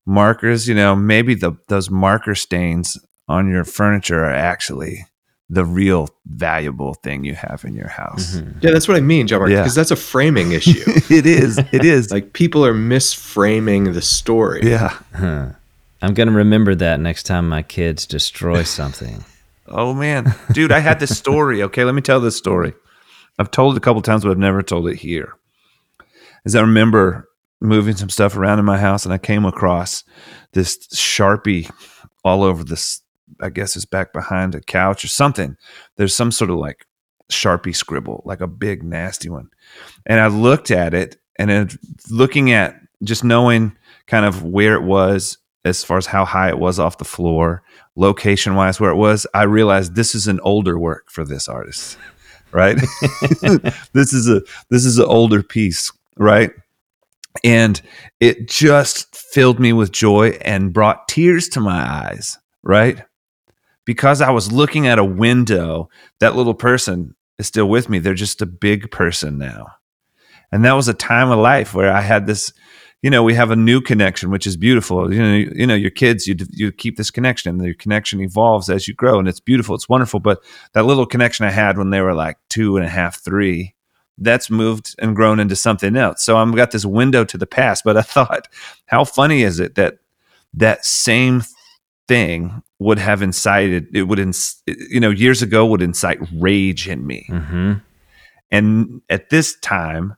markers, 0.06 0.68
you 0.68 0.76
know, 0.76 0.96
maybe 0.96 1.36
the 1.36 1.54
those 1.68 1.90
marker 1.90 2.36
stains 2.36 2.98
on 3.28 3.50
your 3.50 3.64
furniture 3.64 4.24
are 4.24 4.34
actually 4.34 5.06
the 5.50 5.66
real 5.66 6.10
valuable 6.28 6.94
thing 6.96 7.24
you 7.24 7.34
have 7.34 7.64
in 7.66 7.74
your 7.74 7.88
house. 7.88 8.36
Mm-hmm. 8.36 8.60
Yeah, 8.62 8.72
that's 8.72 8.88
what 8.88 8.98
I 8.98 9.02
mean, 9.02 9.28
John 9.28 9.40
Mark, 9.40 9.50
because 9.50 9.76
yeah. 9.76 9.82
that's 9.82 9.92
a 9.92 9.96
framing 9.96 10.52
issue. 10.60 10.84
it 11.10 11.26
is. 11.26 11.58
It 11.72 11.84
is. 11.84 12.12
like 12.12 12.34
people 12.34 12.66
are 12.66 12.74
misframing 12.74 13.94
the 13.94 14.02
story. 14.02 14.62
Yeah. 14.64 14.98
Huh. 15.16 15.50
I'm 16.02 16.14
going 16.14 16.30
to 16.30 16.34
remember 16.34 16.76
that 16.76 17.00
next 17.00 17.24
time 17.24 17.50
my 17.50 17.64
kids 17.64 18.06
destroy 18.06 18.64
something. 18.64 19.26
oh 19.68 19.94
man, 19.94 20.34
dude, 20.54 20.72
I 20.72 20.80
had 20.80 21.00
this 21.00 21.18
story. 21.18 21.64
Okay, 21.64 21.84
let 21.84 21.96
me 21.96 22.02
tell 22.02 22.20
this 22.20 22.38
story. 22.38 22.74
I've 23.38 23.52
told 23.52 23.76
it 23.76 23.78
a 23.78 23.82
couple 23.82 24.02
times, 24.02 24.24
but 24.24 24.32
I've 24.32 24.38
never 24.38 24.64
told 24.64 24.88
it 24.88 24.98
here. 24.98 25.34
As 26.46 26.56
I 26.56 26.62
remember 26.62 27.28
moving 27.62 27.96
some 27.96 28.10
stuff 28.10 28.36
around 28.36 28.60
in 28.60 28.66
my 28.66 28.78
house, 28.78 29.06
and 29.06 29.14
I 29.14 29.18
came 29.18 29.46
across 29.46 30.04
this 30.54 30.78
sharpie 30.88 31.70
all 32.24 32.44
over 32.44 32.64
this 32.64 33.02
I 33.40 33.50
guess 33.50 33.76
is 33.76 33.86
back 33.86 34.14
behind 34.14 34.56
a 34.56 34.62
couch 34.62 35.04
or 35.04 35.08
something. 35.08 35.56
There's 35.98 36.16
some 36.16 36.32
sort 36.32 36.50
of 36.50 36.58
like 36.58 36.86
Sharpie 37.32 37.76
scribble, 37.76 38.24
like 38.26 38.42
a 38.42 38.48
big 38.48 38.84
nasty 38.84 39.30
one. 39.30 39.50
And 40.06 40.20
I 40.20 40.28
looked 40.28 40.72
at 40.72 40.94
it 40.94 41.18
and 41.38 41.50
then 41.50 41.70
looking 42.10 42.52
at 42.52 42.76
just 43.04 43.24
knowing 43.24 43.78
kind 44.08 44.26
of 44.26 44.44
where 44.44 44.74
it 44.74 44.84
was 44.84 45.38
as 45.64 45.84
far 45.84 45.98
as 45.98 46.06
how 46.06 46.26
high 46.26 46.50
it 46.50 46.58
was 46.58 46.80
off 46.80 46.98
the 46.98 47.06
floor, 47.06 47.64
location 47.96 48.56
wise 48.56 48.80
where 48.80 48.92
it 48.92 48.96
was, 48.96 49.28
I 49.34 49.44
realized 49.44 49.96
this 49.96 50.16
is 50.16 50.28
an 50.28 50.40
older 50.42 50.80
work 50.80 51.10
for 51.12 51.26
this 51.26 51.48
artist. 51.48 51.98
Right? 52.52 52.78
this 53.94 54.14
is 54.14 54.28
a 54.30 54.42
this 54.70 54.86
is 54.86 54.98
an 54.98 55.06
older 55.06 55.44
piece, 55.44 55.92
right? 56.18 56.52
And 57.44 57.82
it 58.20 58.48
just 58.48 59.16
filled 59.16 59.60
me 59.60 59.72
with 59.72 59.92
joy 59.92 60.30
and 60.42 60.74
brought 60.74 61.08
tears 61.08 61.48
to 61.50 61.60
my 61.60 61.80
eyes, 61.80 62.38
right? 62.64 63.04
because 63.90 64.22
I 64.22 64.30
was 64.30 64.52
looking 64.52 64.86
at 64.86 65.00
a 65.00 65.04
window, 65.04 65.90
that 66.20 66.36
little 66.36 66.54
person 66.54 67.16
is 67.40 67.48
still 67.48 67.68
with 67.68 67.90
me. 67.90 67.98
They're 67.98 68.14
just 68.14 68.40
a 68.40 68.46
big 68.46 68.92
person 68.92 69.40
now. 69.40 69.66
And 70.52 70.64
that 70.64 70.74
was 70.74 70.88
a 70.88 70.94
time 70.94 71.32
of 71.32 71.40
life 71.40 71.74
where 71.74 71.92
I 71.92 72.02
had 72.02 72.28
this, 72.28 72.54
you 73.02 73.10
know, 73.10 73.24
we 73.24 73.34
have 73.34 73.50
a 73.50 73.56
new 73.56 73.80
connection, 73.80 74.30
which 74.30 74.46
is 74.46 74.58
beautiful. 74.58 75.14
You 75.14 75.22
know, 75.22 75.34
you, 75.34 75.52
you 75.56 75.68
know, 75.68 75.76
your 75.76 75.92
kids, 75.92 76.28
you 76.28 76.36
you 76.52 76.72
keep 76.72 76.98
this 76.98 77.12
connection, 77.12 77.50
and 77.50 77.66
your 77.66 77.76
connection 77.76 78.20
evolves 78.22 78.70
as 78.70 78.88
you 78.88 78.94
grow, 78.94 79.20
and 79.20 79.28
it's 79.28 79.40
beautiful, 79.40 79.76
it's 79.76 79.88
wonderful. 79.88 80.20
But 80.20 80.44
that 80.74 80.86
little 80.86 81.06
connection 81.06 81.46
I 81.46 81.52
had 81.52 81.78
when 81.78 81.92
they 81.92 82.02
were 82.02 82.14
like 82.14 82.38
two 82.50 82.76
and 82.76 82.86
a 82.86 82.90
half, 82.90 83.24
three, 83.24 83.74
that's 84.18 84.50
moved 84.50 84.96
and 85.00 85.16
grown 85.16 85.40
into 85.40 85.56
something 85.56 85.96
else. 85.96 86.24
So 86.24 86.38
I've 86.38 86.54
got 86.56 86.72
this 86.72 86.86
window 86.86 87.24
to 87.24 87.38
the 87.38 87.48
past. 87.48 87.84
But 87.86 87.96
I 87.96 88.02
thought, 88.04 88.48
how 88.86 89.06
funny 89.06 89.44
is 89.44 89.60
it 89.60 89.76
that 89.76 90.00
that 90.54 90.86
same 90.86 91.44
thing 92.08 92.64
would 92.80 92.98
have 92.98 93.22
incited 93.22 93.88
it 93.96 94.04
would 94.04 94.18
ins- 94.18 94.64
you 94.66 95.00
know 95.00 95.12
years 95.12 95.44
ago 95.44 95.64
would 95.66 95.82
incite 95.82 96.18
rage 96.34 96.88
in 96.88 97.06
me 97.06 97.28
mm-hmm. 97.30 97.74
and 98.50 99.02
at 99.12 99.30
this 99.30 99.56
time 99.60 100.16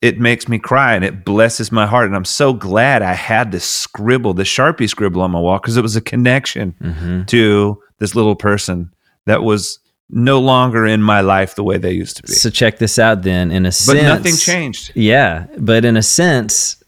it 0.00 0.20
makes 0.20 0.48
me 0.48 0.58
cry 0.58 0.94
and 0.94 1.04
it 1.04 1.24
blesses 1.24 1.72
my 1.72 1.86
heart. 1.86 2.06
And 2.06 2.16
i'm 2.16 2.24
so 2.24 2.52
glad 2.52 3.02
i 3.02 3.14
had 3.14 3.52
this 3.52 3.64
scribble 3.64 4.34
the 4.34 4.44
sharpie 4.44 4.88
scribble 4.88 5.22
on 5.22 5.30
my 5.30 5.40
wall 5.40 5.58
because 5.58 5.76
it 5.76 5.82
was 5.82 5.96
a 5.96 6.00
connection 6.00 6.74
mm-hmm. 6.80 7.24
to 7.24 7.82
this 7.98 8.14
little 8.14 8.36
person 8.36 8.92
that 9.26 9.42
was 9.42 9.78
no 10.10 10.40
longer 10.40 10.86
in 10.86 11.02
my 11.02 11.20
life 11.20 11.54
the 11.54 11.62
way 11.62 11.76
they 11.76 11.92
used 11.92 12.16
to 12.16 12.22
be. 12.22 12.32
So 12.32 12.48
check 12.48 12.78
this 12.78 12.98
out 12.98 13.22
then. 13.22 13.50
In 13.50 13.66
a 13.66 13.72
sense 13.72 13.98
but 13.98 14.02
nothing 14.02 14.36
changed. 14.36 14.92
Yeah 14.94 15.46
but 15.58 15.84
in 15.84 15.96
a 15.96 16.02
sense 16.02 16.82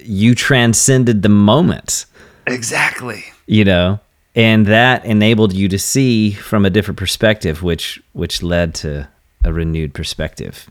you 0.00 0.34
transcended 0.34 1.22
the 1.22 1.28
moment. 1.28 2.06
Exactly. 2.46 3.24
you 3.46 3.64
know 3.64 4.00
and 4.34 4.66
that 4.66 5.04
enabled 5.04 5.52
you 5.52 5.68
to 5.68 5.78
see 5.78 6.32
from 6.32 6.64
a 6.64 6.70
different 6.70 6.98
perspective 6.98 7.62
which 7.62 8.02
which 8.12 8.42
led 8.42 8.74
to 8.74 9.08
a 9.44 9.52
renewed 9.52 9.94
perspective 9.94 10.70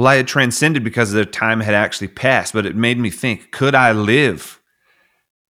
Well, 0.00 0.08
I 0.08 0.16
had 0.16 0.26
transcended 0.26 0.82
because 0.82 1.12
the 1.12 1.26
time 1.26 1.60
had 1.60 1.74
actually 1.74 2.08
passed, 2.08 2.54
but 2.54 2.64
it 2.64 2.74
made 2.74 2.98
me 2.98 3.10
think: 3.10 3.50
Could 3.50 3.74
I 3.74 3.92
live? 3.92 4.60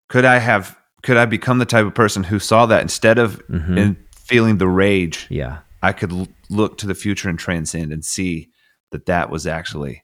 Could 0.09 0.25
I 0.25 0.39
have? 0.39 0.75
Could 1.03 1.19
I 1.19 1.27
become 1.27 1.59
the 1.59 1.67
type 1.67 1.85
of 1.85 1.95
person 1.95 2.25
who 2.25 2.39
saw 2.39 2.65
that 2.67 2.81
instead 2.81 3.19
of 3.19 3.43
in 3.51 3.97
feeling 4.17 4.57
the 4.59 4.67
rage? 4.69 5.27
yeah 5.31 5.59
I 5.83 5.93
could 5.93 6.13
l- 6.13 6.29
look 6.51 6.79
to 6.79 6.87
the 6.87 6.95
future 6.95 7.29
and 7.29 7.39
transcend 7.39 7.93
and 7.93 8.03
see 8.05 8.49
that 8.91 9.05
that 9.07 9.29
was 9.31 9.47
actually 9.47 10.03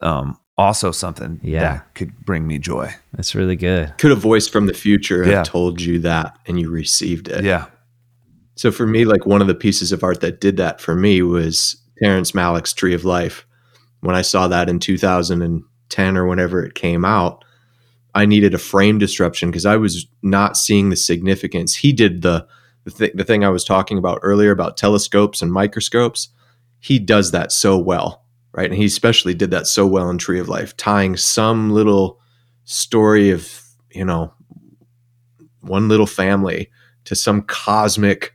um, 0.00 0.38
also 0.56 0.92
something 0.92 1.40
Yeah. 1.42 1.60
that 1.62 1.94
could 1.94 2.12
bring 2.24 2.46
me 2.46 2.58
joy. 2.58 2.94
that's 3.14 3.34
really 3.34 3.56
good 3.56 3.92
Could 3.98 4.12
a 4.12 4.14
voice 4.14 4.46
from 4.46 4.66
the 4.66 4.74
future 4.74 5.24
have 5.24 5.46
told 5.46 5.80
you 5.80 5.98
that 6.00 6.38
and 6.46 6.60
you 6.60 6.70
received 6.70 7.28
it? 7.28 7.44
Yeah. 7.44 7.66
So 8.56 8.70
for 8.70 8.86
me, 8.86 9.04
like 9.04 9.24
one 9.26 9.40
of 9.40 9.46
the 9.48 9.54
pieces 9.54 9.90
of 9.90 10.04
art 10.04 10.20
that 10.20 10.40
did 10.40 10.56
that 10.58 10.80
for 10.80 10.94
me 10.94 11.22
was 11.22 11.76
Terrence 12.02 12.32
Malick's 12.32 12.72
Tree 12.72 12.94
of 12.94 13.04
Life. 13.04 13.46
When 14.00 14.14
I 14.14 14.22
saw 14.22 14.48
that 14.48 14.68
in 14.68 14.78
2010 14.78 16.16
or 16.16 16.26
whenever 16.26 16.64
it 16.64 16.74
came 16.74 17.04
out, 17.04 17.44
I 18.14 18.26
needed 18.26 18.54
a 18.54 18.58
frame 18.58 18.98
disruption 18.98 19.50
because 19.50 19.66
I 19.66 19.76
was 19.76 20.06
not 20.22 20.56
seeing 20.56 20.90
the 20.90 20.96
significance. 20.96 21.74
He 21.76 21.92
did 21.92 22.22
the 22.22 22.46
the, 22.84 22.90
th- 22.90 23.12
the 23.14 23.24
thing 23.24 23.44
I 23.44 23.50
was 23.50 23.64
talking 23.64 23.98
about 23.98 24.20
earlier 24.22 24.50
about 24.50 24.78
telescopes 24.78 25.42
and 25.42 25.52
microscopes. 25.52 26.28
He 26.80 26.98
does 26.98 27.32
that 27.32 27.52
so 27.52 27.76
well, 27.76 28.24
right? 28.52 28.70
And 28.70 28.78
he 28.78 28.86
especially 28.86 29.34
did 29.34 29.50
that 29.50 29.66
so 29.66 29.86
well 29.86 30.08
in 30.08 30.16
Tree 30.16 30.40
of 30.40 30.48
Life, 30.48 30.76
tying 30.76 31.16
some 31.16 31.70
little 31.70 32.18
story 32.64 33.30
of 33.30 33.62
you 33.90 34.04
know 34.04 34.32
one 35.60 35.88
little 35.88 36.06
family 36.06 36.70
to 37.04 37.14
some 37.14 37.42
cosmic 37.42 38.32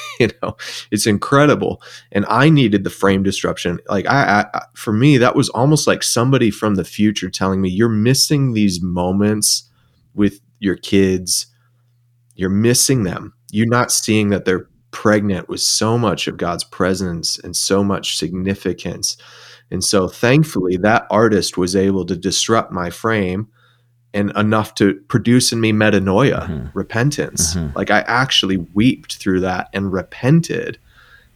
you 0.20 0.28
know 0.42 0.56
it's 0.90 1.06
incredible. 1.06 1.82
And 2.10 2.24
i 2.28 2.48
needed 2.48 2.84
the 2.84 2.90
frame 2.90 3.22
disruption. 3.22 3.78
Like 3.88 4.06
I, 4.06 4.46
I 4.52 4.60
for 4.74 4.92
me 4.92 5.18
that 5.18 5.36
was 5.36 5.48
almost 5.50 5.86
like 5.86 6.02
somebody 6.02 6.50
from 6.50 6.74
the 6.74 6.84
future 6.84 7.30
telling 7.30 7.60
me 7.60 7.68
you're 7.68 7.88
missing 7.88 8.52
these 8.52 8.82
moments 8.82 9.68
with 10.14 10.40
your 10.58 10.76
kids. 10.76 11.46
You're 12.34 12.50
missing 12.50 13.02
them. 13.04 13.34
You're 13.50 13.68
not 13.68 13.92
seeing 13.92 14.30
that 14.30 14.44
they're 14.44 14.68
pregnant 14.90 15.48
with 15.48 15.60
so 15.60 15.96
much 15.98 16.28
of 16.28 16.36
god's 16.36 16.64
presence 16.64 17.38
and 17.38 17.56
so 17.56 17.82
much 17.82 18.16
significance. 18.18 19.16
And 19.70 19.82
so 19.82 20.06
thankfully 20.06 20.76
that 20.78 21.06
artist 21.10 21.56
was 21.56 21.74
able 21.74 22.04
to 22.06 22.16
disrupt 22.16 22.72
my 22.72 22.90
frame 22.90 23.48
and 24.14 24.30
enough 24.36 24.74
to 24.76 24.94
produce 25.08 25.52
in 25.52 25.60
me 25.60 25.72
metanoia, 25.72 26.46
Mhm. 26.48 26.70
repentance. 26.74 27.54
Mhm. 27.54 27.74
Like 27.74 27.90
I 27.90 28.00
actually 28.00 28.58
wept 28.74 29.16
through 29.16 29.40
that 29.40 29.68
and 29.72 29.92
repented. 29.92 30.78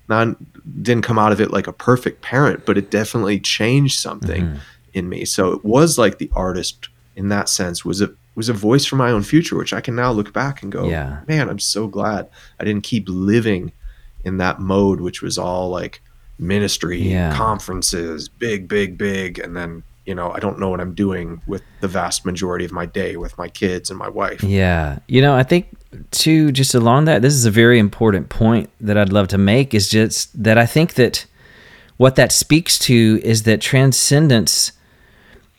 Now, 0.09 0.37
didn't 0.83 1.03
come 1.05 1.19
out 1.19 1.33
of 1.33 1.41
it 1.41 1.51
like 1.51 1.67
a 1.67 1.73
perfect 1.73 2.21
parent, 2.23 2.65
but 2.67 2.77
it 2.79 2.91
definitely 2.91 3.41
changed 3.41 3.99
something 3.99 4.45
Mhm. 4.47 4.57
in 4.95 5.09
me. 5.09 5.25
So 5.25 5.53
it 5.53 5.65
was 5.65 5.99
like 5.99 6.19
the 6.19 6.31
artist 6.35 6.89
in 7.17 7.29
that 7.31 7.49
sense 7.49 7.85
was 7.85 8.01
a 8.03 8.11
was 8.35 8.51
a 8.51 8.53
voice 8.53 8.85
for 8.85 8.97
my 8.97 9.11
own 9.11 9.23
future, 9.23 9.57
which 9.57 9.73
I 9.73 9.81
can 9.81 9.95
now 9.97 10.13
look 10.13 10.31
back 10.35 10.63
and 10.63 10.71
go, 10.71 10.87
Yeah. 10.91 11.21
man, 11.27 11.49
I'm 11.49 11.59
so 11.59 11.87
glad 11.87 12.27
I 12.61 12.65
didn't 12.65 12.83
keep 12.83 13.07
living 13.09 13.73
in 14.27 14.37
that 14.37 14.61
mode, 14.61 15.01
which 15.01 15.23
was 15.23 15.39
all 15.39 15.71
like 15.71 16.03
ministry, 16.39 17.01
Yeah. 17.01 17.35
conferences, 17.35 18.29
big, 18.29 18.69
big, 18.69 18.99
big, 18.99 19.39
and 19.39 19.57
then 19.57 19.85
you 20.07 20.15
know 20.15 20.31
I 20.31 20.39
don't 20.39 20.59
know 20.59 20.71
what 20.71 20.81
I'm 20.81 20.95
doing 20.95 21.43
with 21.47 21.63
the 21.81 21.89
vast 21.89 22.25
majority 22.25 22.65
of 22.65 22.73
my 22.73 22.87
day 22.87 23.17
with 23.17 23.37
my 23.37 23.49
kids 23.49 23.91
and 23.91 23.99
my 23.99 24.09
wife. 24.09 24.43
Yeah. 24.43 25.01
You 25.09 25.21
know, 25.21 25.35
I 25.35 25.43
think 25.43 25.69
too, 26.11 26.53
just 26.53 26.75
along 26.75 27.07
that, 27.07 27.23
this 27.23 27.35
is 27.35 27.45
a 27.45 27.51
very 27.51 27.79
important 27.79 28.29
point 28.29 28.71
that 28.81 28.97
I'd 28.97 29.13
love 29.13 29.29
to 29.29 29.39
make 29.39 29.75
is 29.75 29.89
just 29.89 30.43
that 30.43 30.59
I 30.59 30.67
think 30.67 30.95
that 30.95 31.27
what 31.97 32.17
that 32.17 32.33
speaks 32.33 32.79
to 32.81 33.21
is 33.25 33.45
that 33.45 33.61
transcendence 33.61 34.73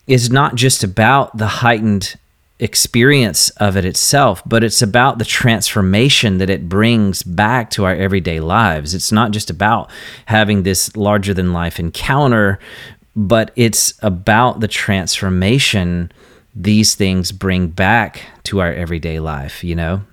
is 0.05 0.31
not 0.31 0.55
just 0.55 0.83
about 0.83 1.37
the 1.37 1.47
heightened 1.47 2.15
experience 2.59 3.49
of 3.51 3.77
it 3.77 3.85
itself, 3.85 4.41
but 4.45 4.63
it's 4.63 4.81
about 4.81 5.19
the 5.19 5.25
transformation 5.25 6.39
that 6.39 6.49
it 6.49 6.67
brings 6.67 7.21
back 7.21 7.69
to 7.69 7.85
our 7.85 7.95
everyday 7.95 8.39
lives. 8.39 8.93
It's 8.93 9.11
not 9.11 9.31
just 9.31 9.49
about 9.49 9.91
having 10.25 10.63
this 10.63 10.95
larger 10.95 11.33
than 11.33 11.53
life 11.53 11.79
encounter, 11.79 12.59
but 13.17 13.51
it's 13.55 13.95
about 14.03 14.59
the 14.59 14.67
transformation 14.67 16.11
these 16.53 16.93
things 16.93 17.31
bring 17.31 17.67
back 17.67 18.21
to 18.43 18.61
our 18.61 18.71
everyday 18.71 19.19
life, 19.19 19.63
you 19.63 19.75
know? 19.75 20.03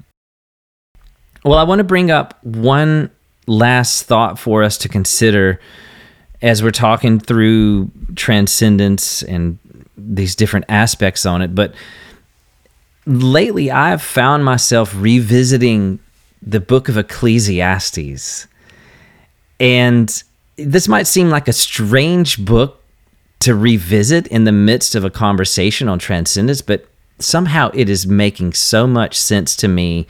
Well, 1.44 1.58
I 1.58 1.64
want 1.64 1.80
to 1.80 1.84
bring 1.84 2.10
up 2.10 2.42
one 2.42 3.10
last 3.46 4.04
thought 4.04 4.38
for 4.38 4.62
us 4.62 4.78
to 4.78 4.88
consider 4.88 5.60
as 6.40 6.62
we're 6.62 6.70
talking 6.70 7.20
through 7.20 7.90
transcendence 8.16 9.22
and 9.22 9.58
these 9.98 10.34
different 10.34 10.64
aspects 10.70 11.26
on 11.26 11.42
it. 11.42 11.54
But 11.54 11.74
lately, 13.06 13.70
I've 13.70 14.02
found 14.02 14.46
myself 14.46 14.94
revisiting 14.96 15.98
the 16.40 16.60
book 16.60 16.88
of 16.88 16.96
Ecclesiastes. 16.96 18.46
And 19.60 20.22
this 20.56 20.88
might 20.88 21.06
seem 21.06 21.28
like 21.28 21.48
a 21.48 21.52
strange 21.52 22.42
book 22.42 22.80
to 23.44 23.54
revisit 23.54 24.26
in 24.28 24.44
the 24.44 24.52
midst 24.52 24.94
of 24.94 25.04
a 25.04 25.10
conversation 25.10 25.86
on 25.86 25.98
transcendence, 25.98 26.62
but 26.62 26.86
somehow 27.18 27.70
it 27.74 27.90
is 27.90 28.06
making 28.06 28.54
so 28.54 28.86
much 28.86 29.18
sense 29.18 29.54
to 29.54 29.68
me 29.68 30.06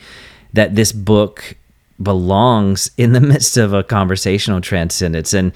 that 0.53 0.75
this 0.75 0.93
book 0.93 1.57
belongs 2.01 2.89
in 2.95 3.11
the 3.11 3.19
midst 3.33 3.57
of 3.57 3.73
a 3.73 3.83
conversation 3.83 4.53
on 4.53 4.61
transcendence. 4.61 5.33
And 5.33 5.51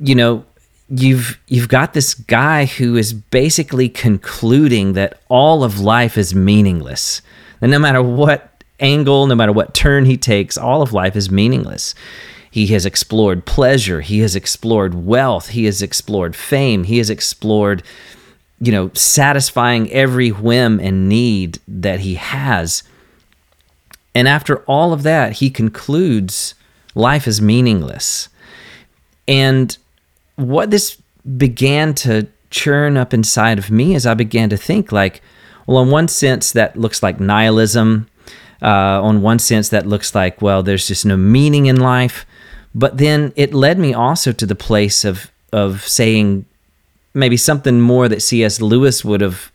you 0.00 0.16
know, 0.16 0.44
you've 0.90 1.38
you've 1.46 1.68
got 1.68 1.94
this 1.94 2.12
guy 2.12 2.64
who 2.64 2.96
is 2.96 3.12
basically 3.12 3.88
concluding 3.88 4.94
that 4.94 5.20
all 5.28 5.62
of 5.62 5.78
life 5.78 6.18
is 6.18 6.34
meaningless. 6.34 7.22
And 7.60 7.70
no 7.70 7.78
matter 7.78 8.02
what 8.02 8.64
angle, 8.80 9.28
no 9.28 9.36
matter 9.36 9.52
what 9.52 9.74
turn 9.74 10.06
he 10.06 10.16
takes, 10.16 10.58
all 10.58 10.82
of 10.82 10.92
life 10.92 11.14
is 11.14 11.30
meaningless. 11.30 11.94
He 12.56 12.68
has 12.68 12.86
explored 12.86 13.44
pleasure, 13.44 14.00
he 14.00 14.20
has 14.20 14.34
explored 14.34 14.94
wealth, 14.94 15.48
he 15.48 15.66
has 15.66 15.82
explored 15.82 16.34
fame, 16.34 16.84
he 16.84 16.96
has 16.96 17.10
explored 17.10 17.82
you 18.58 18.72
know, 18.72 18.90
satisfying 18.94 19.92
every 19.92 20.30
whim 20.30 20.80
and 20.80 21.06
need 21.06 21.58
that 21.68 22.00
he 22.00 22.14
has. 22.14 22.82
And 24.14 24.26
after 24.26 24.60
all 24.60 24.94
of 24.94 25.02
that, 25.02 25.34
he 25.34 25.50
concludes 25.50 26.54
life 26.94 27.26
is 27.26 27.42
meaningless. 27.42 28.30
And 29.28 29.76
what 30.36 30.70
this 30.70 30.96
began 31.36 31.92
to 31.96 32.26
churn 32.48 32.96
up 32.96 33.12
inside 33.12 33.58
of 33.58 33.70
me 33.70 33.94
as 33.94 34.06
I 34.06 34.14
began 34.14 34.48
to 34.48 34.56
think, 34.56 34.90
like, 34.90 35.20
well, 35.66 35.82
in 35.82 35.90
one 35.90 36.08
sense, 36.08 36.52
that 36.52 36.78
looks 36.78 37.02
like 37.02 37.20
nihilism. 37.20 38.08
Uh, 38.62 39.02
on 39.02 39.20
one 39.20 39.38
sense, 39.38 39.68
that 39.68 39.84
looks 39.84 40.14
like, 40.14 40.40
well, 40.40 40.62
there's 40.62 40.88
just 40.88 41.04
no 41.04 41.18
meaning 41.18 41.66
in 41.66 41.78
life. 41.78 42.24
But 42.76 42.98
then 42.98 43.32
it 43.36 43.54
led 43.54 43.78
me 43.78 43.94
also 43.94 44.32
to 44.32 44.46
the 44.46 44.54
place 44.54 45.04
of 45.04 45.30
of 45.50 45.88
saying 45.88 46.44
maybe 47.14 47.38
something 47.38 47.80
more 47.80 48.06
that 48.08 48.20
C.S. 48.20 48.60
Lewis 48.60 49.02
would 49.02 49.22
have 49.22 49.50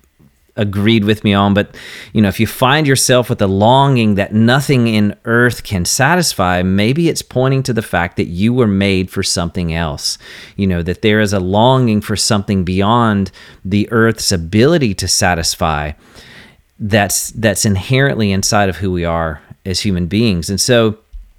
agreed 0.56 1.04
with 1.04 1.24
me 1.24 1.32
on. 1.32 1.54
But 1.54 1.76
you 2.14 2.22
know, 2.22 2.30
if 2.30 2.40
you 2.40 2.48
find 2.48 2.88
yourself 2.88 3.30
with 3.30 3.40
a 3.40 3.48
longing 3.48 4.16
that 4.16 4.34
nothing 4.34 4.88
in 4.88 5.16
earth 5.26 5.64
can 5.64 5.86
satisfy, 5.86 6.64
maybe 6.64 7.10
it's 7.10 7.22
pointing 7.22 7.62
to 7.64 7.74
the 7.74 7.84
fact 7.84 8.18
that 8.18 8.26
you 8.26 8.54
were 8.54 8.68
made 8.68 9.12
for 9.12 9.22
something 9.22 9.72
else. 9.72 10.18
You 10.56 10.66
know, 10.66 10.82
that 10.82 11.04
there 11.04 11.20
is 11.22 11.32
a 11.32 11.40
longing 11.40 12.02
for 12.02 12.16
something 12.16 12.64
beyond 12.64 13.32
the 13.64 13.88
earth's 13.92 14.32
ability 14.32 14.96
to 14.96 15.08
satisfy. 15.08 15.92
That's 16.80 17.30
that's 17.30 17.66
inherently 17.66 18.32
inside 18.32 18.68
of 18.68 18.78
who 18.78 18.92
we 18.92 19.06
are 19.06 19.44
as 19.64 19.82
human 19.82 20.08
beings. 20.08 20.50
And 20.50 20.60
so 20.60 20.98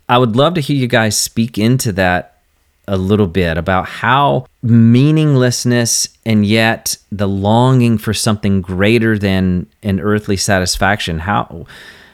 I 0.09 0.19
would 0.19 0.37
love 0.37 0.55
to 0.55 0.61
hear 0.61 0.77
you 0.77 0.89
guys 0.89 1.17
speak 1.17 1.59
into 1.59 1.93
that 1.93 2.41
a 2.89 2.97
little 2.97 3.29
bit 3.29 3.57
about 3.57 3.87
how 3.87 4.47
meaninglessness 4.63 6.09
and 6.27 6.45
yet 6.45 6.97
the 7.13 7.29
longing 7.29 7.97
for 7.97 8.13
something 8.13 8.61
greater 8.61 9.17
than 9.17 9.67
an 9.85 10.01
earthly 10.01 10.37
satisfaction 10.37 11.21
how 11.21 11.65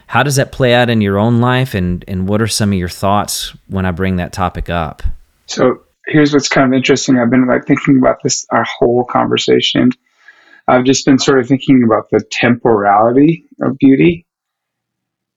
how 0.09 0.23
does 0.23 0.37
that 0.37 0.53
play 0.53 0.75
out 0.75 0.91
in 0.91 1.01
your 1.01 1.19
own 1.19 1.41
life 1.41 1.73
and 1.73 2.05
and 2.07 2.29
what 2.29 2.43
are 2.43 2.47
some 2.47 2.71
of 2.71 2.79
your 2.79 2.89
thoughts 2.89 3.57
when 3.69 3.87
I 3.87 3.93
bring 3.93 4.17
that 4.17 4.35
topic 4.35 4.69
up 4.69 5.03
So 5.47 5.81
here's 6.09 6.33
what's 6.33 6.49
kind 6.49 6.67
of 6.67 6.77
interesting. 6.77 7.19
I've 7.19 7.31
been 7.31 7.47
like 7.47 7.67
thinking 7.67 7.99
about 7.99 8.23
this 8.23 8.47
our 8.51 8.65
whole 8.65 9.05
conversation. 9.05 9.91
I've 10.67 10.85
just 10.85 11.07
been 11.07 11.19
sort 11.19 11.39
of 11.39 11.47
thinking 11.47 11.83
about 11.85 12.11
the 12.11 12.21
temporality 12.31 13.45
of 13.63 13.79
beauty, 13.79 14.27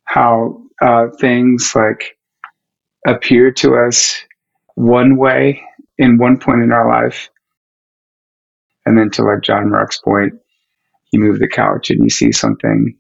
how 0.03 0.61
uh, 0.81 1.07
things 1.19 1.73
like 1.75 2.17
appear 3.07 3.51
to 3.51 3.75
us 3.77 4.21
one 4.75 5.17
way 5.17 5.63
in 5.97 6.17
one 6.17 6.39
point 6.39 6.63
in 6.63 6.71
our 6.71 6.87
life, 6.89 7.29
and 8.85 8.97
then 8.97 9.11
to 9.11 9.23
like 9.23 9.41
John 9.43 9.69
Mark's 9.71 9.99
point, 9.99 10.33
you 11.11 11.19
move 11.19 11.39
the 11.39 11.47
couch 11.47 11.89
and 11.91 12.03
you 12.03 12.09
see 12.09 12.31
something. 12.31 12.97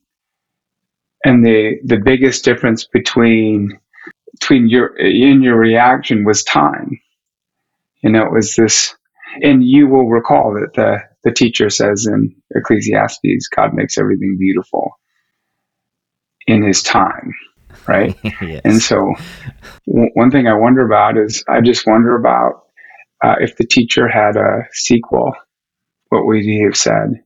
And 1.25 1.45
the 1.45 1.79
the 1.85 1.97
biggest 1.97 2.45
difference 2.45 2.85
between 2.85 3.79
between 4.33 4.69
your 4.69 4.95
in 4.97 5.43
your 5.43 5.57
reaction 5.57 6.25
was 6.25 6.43
time. 6.43 6.99
You 8.03 8.11
know, 8.11 8.25
it 8.25 8.33
was 8.33 8.55
this, 8.55 8.95
and 9.43 9.63
you 9.63 9.87
will 9.87 10.09
recall 10.09 10.53
that 10.55 10.73
the 10.75 10.99
the 11.23 11.33
teacher 11.33 11.69
says 11.69 12.07
in 12.07 12.35
Ecclesiastes, 12.55 13.49
God 13.55 13.73
makes 13.73 13.97
everything 13.97 14.37
beautiful 14.39 14.91
in 16.47 16.63
His 16.63 16.83
time, 16.83 17.33
right? 17.87 18.17
yes. 18.23 18.61
And 18.63 18.81
so, 18.81 19.13
w- 19.87 20.11
one 20.13 20.31
thing 20.31 20.47
I 20.47 20.53
wonder 20.53 20.85
about 20.85 21.17
is 21.17 21.43
I 21.49 21.61
just 21.61 21.87
wonder 21.87 22.15
about 22.15 22.63
uh, 23.23 23.35
if 23.39 23.57
the 23.57 23.65
teacher 23.65 24.07
had 24.07 24.35
a 24.35 24.63
sequel, 24.73 25.33
what 26.09 26.25
would 26.25 26.41
he 26.41 26.63
have 26.63 26.75
said? 26.75 27.23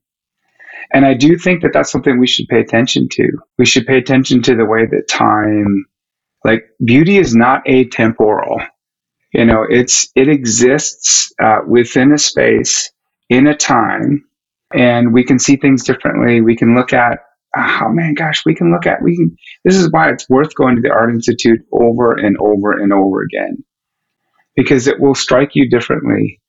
And 0.94 1.06
I 1.06 1.14
do 1.14 1.38
think 1.38 1.62
that 1.62 1.72
that's 1.74 1.92
something 1.92 2.20
we 2.20 2.28
should 2.28 2.48
pay 2.48 2.60
attention 2.60 3.08
to. 3.12 3.28
We 3.58 3.66
should 3.66 3.88
pay 3.88 3.98
attention 3.98 4.42
to 4.44 4.56
the 4.56 4.66
way 4.66 4.86
that 4.86 5.08
time, 5.10 5.86
like 6.44 6.64
beauty, 6.84 7.18
is 7.18 7.36
not 7.36 7.66
atemporal. 7.66 8.66
You 9.34 9.46
know, 9.46 9.66
it's 9.68 10.08
it 10.16 10.30
exists 10.30 11.34
uh, 11.44 11.60
within 11.68 12.14
a 12.14 12.18
space 12.18 12.92
in 13.30 13.48
a 13.48 13.56
time, 13.56 14.24
and 14.74 15.14
we 15.14 15.24
can 15.24 15.40
see 15.40 15.58
things 15.58 15.84
differently. 15.84 16.42
We 16.42 16.56
can 16.56 16.75
look 16.75 16.94
at 16.94 17.20
oh 17.58 17.90
man, 17.90 18.14
gosh, 18.14 18.46
we 18.46 18.56
can 18.56 18.72
look 18.72 18.86
at 18.86 19.02
we 19.02 19.16
can. 19.16 19.36
This 19.64 19.76
is 19.76 19.92
why 19.92 20.10
it's 20.10 20.30
worth 20.30 20.56
going 20.56 20.76
to 20.76 20.82
the 20.82 20.92
Art 20.92 21.14
Institute 21.14 21.60
over 21.72 22.14
and 22.14 22.38
over 22.40 22.72
and 22.72 22.94
over 22.94 23.22
again, 23.22 23.64
because 24.56 24.88
it 24.88 25.00
will 25.00 25.16
strike 25.16 25.52
you 25.54 25.70
differently. 25.70 26.42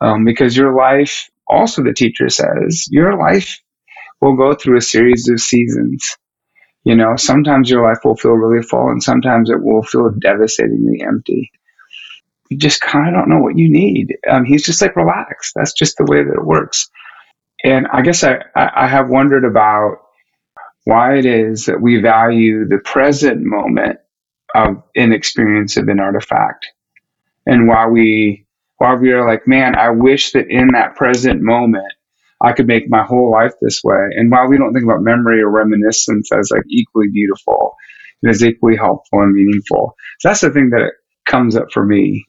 Um, 0.00 0.24
because 0.24 0.56
your 0.56 0.76
life, 0.76 1.30
also 1.48 1.82
the 1.82 1.94
teacher 1.94 2.28
says, 2.28 2.86
your 2.90 3.16
life 3.16 3.58
will 4.20 4.36
go 4.36 4.54
through 4.54 4.76
a 4.76 4.82
series 4.82 5.28
of 5.28 5.40
seasons. 5.40 6.16
You 6.82 6.94
know, 6.94 7.16
sometimes 7.16 7.70
your 7.70 7.82
life 7.86 7.98
will 8.04 8.16
feel 8.16 8.32
really 8.32 8.62
full, 8.62 8.88
and 8.88 9.02
sometimes 9.02 9.48
it 9.48 9.62
will 9.62 9.82
feel 9.82 10.10
devastatingly 10.20 11.00
empty. 11.00 11.50
You 12.50 12.58
just 12.58 12.82
kind 12.82 13.08
of 13.08 13.14
don't 13.14 13.30
know 13.30 13.40
what 13.40 13.56
you 13.56 13.70
need. 13.70 14.14
Um, 14.30 14.44
he's 14.44 14.64
just 14.64 14.82
like, 14.82 14.96
relax. 14.96 15.52
That's 15.54 15.72
just 15.72 15.96
the 15.96 16.04
way 16.04 16.22
that 16.22 16.34
it 16.34 16.44
works. 16.44 16.90
And 17.64 17.86
I 17.90 18.02
guess 18.02 18.22
I, 18.22 18.42
I 18.54 18.86
have 18.86 19.08
wondered 19.08 19.46
about 19.46 19.96
why 20.84 21.16
it 21.16 21.26
is 21.26 21.66
that 21.66 21.80
we 21.80 22.00
value 22.00 22.66
the 22.66 22.78
present 22.78 23.40
moment 23.42 23.98
of 24.54 24.82
an 24.94 25.12
experience 25.12 25.76
of 25.76 25.88
an 25.88 26.00
artifact. 26.00 26.66
And 27.46 27.68
why 27.68 27.86
we 27.86 28.46
why 28.78 28.94
we 28.94 29.12
are 29.12 29.26
like 29.26 29.46
man 29.46 29.76
i 29.76 29.88
wish 29.88 30.32
that 30.32 30.50
in 30.50 30.72
that 30.72 30.96
present 30.96 31.40
moment 31.40 31.92
i 32.40 32.52
could 32.52 32.66
make 32.66 32.90
my 32.90 33.04
whole 33.04 33.30
life 33.30 33.52
this 33.62 33.82
way 33.84 34.08
and 34.16 34.32
while 34.32 34.48
we 34.48 34.58
don't 34.58 34.72
think 34.72 34.84
about 34.84 35.00
memory 35.00 35.40
or 35.40 35.48
reminiscence 35.48 36.32
as 36.32 36.50
like 36.50 36.64
equally 36.68 37.06
beautiful 37.08 37.76
and 38.24 38.30
as 38.30 38.42
equally 38.42 38.76
helpful 38.76 39.20
and 39.20 39.32
meaningful. 39.32 39.94
So 40.20 40.28
that's 40.28 40.40
the 40.40 40.50
thing 40.50 40.70
that 40.70 40.92
comes 41.26 41.56
up 41.56 41.70
for 41.72 41.84
me. 41.84 42.26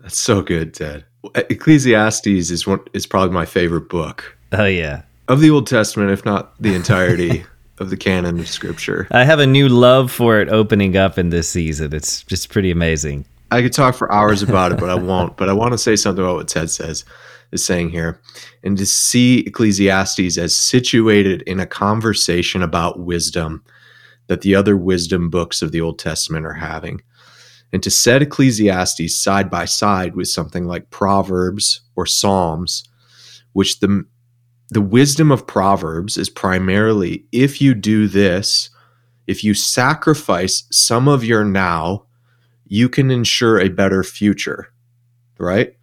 That's 0.00 0.18
so 0.18 0.42
good, 0.42 0.74
Ted. 0.74 1.04
Ecclesiastes 1.34 2.26
is 2.26 2.66
one 2.66 2.80
is 2.92 3.06
probably 3.06 3.34
my 3.34 3.44
favorite 3.44 3.88
book. 3.88 4.36
Oh 4.52 4.64
yeah. 4.64 5.02
of 5.28 5.40
the 5.40 5.50
Old 5.50 5.66
Testament, 5.66 6.10
if 6.10 6.24
not 6.24 6.60
the 6.60 6.74
entirety 6.74 7.44
of 7.78 7.90
the 7.90 7.96
canon 7.96 8.38
of 8.38 8.48
Scripture. 8.48 9.08
I 9.10 9.24
have 9.24 9.38
a 9.38 9.46
new 9.46 9.68
love 9.68 10.10
for 10.10 10.40
it 10.40 10.48
opening 10.48 10.96
up 10.96 11.18
in 11.18 11.30
this 11.30 11.48
season. 11.48 11.94
It's 11.94 12.22
just 12.24 12.50
pretty 12.50 12.70
amazing. 12.70 13.26
I 13.50 13.60
could 13.60 13.72
talk 13.72 13.94
for 13.94 14.10
hours 14.10 14.42
about 14.42 14.72
it, 14.72 14.78
but 14.78 14.88
I 14.88 14.94
won't. 14.94 15.36
But 15.36 15.48
I 15.48 15.52
want 15.52 15.72
to 15.72 15.78
say 15.78 15.96
something 15.96 16.24
about 16.24 16.36
what 16.36 16.48
Ted 16.48 16.70
says 16.70 17.04
is 17.50 17.64
saying 17.64 17.90
here, 17.90 18.18
and 18.62 18.78
to 18.78 18.86
see 18.86 19.40
Ecclesiastes 19.40 20.38
as 20.38 20.56
situated 20.56 21.42
in 21.42 21.60
a 21.60 21.66
conversation 21.66 22.62
about 22.62 23.00
wisdom 23.00 23.62
that 24.28 24.40
the 24.40 24.54
other 24.54 24.74
wisdom 24.74 25.28
books 25.28 25.60
of 25.60 25.70
the 25.70 25.80
Old 25.80 25.98
Testament 25.98 26.46
are 26.46 26.54
having, 26.54 27.02
and 27.70 27.82
to 27.82 27.90
set 27.90 28.22
Ecclesiastes 28.22 29.14
side 29.14 29.50
by 29.50 29.66
side 29.66 30.14
with 30.16 30.28
something 30.28 30.66
like 30.66 30.88
Proverbs 30.88 31.82
or 31.94 32.06
Psalms, 32.06 32.84
which 33.52 33.80
the 33.80 34.06
the 34.72 34.80
wisdom 34.80 35.30
of 35.30 35.46
Proverbs 35.46 36.16
is 36.16 36.30
primarily 36.30 37.26
if 37.30 37.60
you 37.60 37.74
do 37.74 38.08
this, 38.08 38.70
if 39.26 39.44
you 39.44 39.54
sacrifice 39.54 40.64
some 40.70 41.08
of 41.08 41.24
your 41.24 41.44
now 41.44 42.06
you 42.72 42.88
can 42.88 43.10
ensure 43.10 43.60
a 43.60 43.68
better 43.68 44.02
future 44.02 44.72
right 45.38 45.74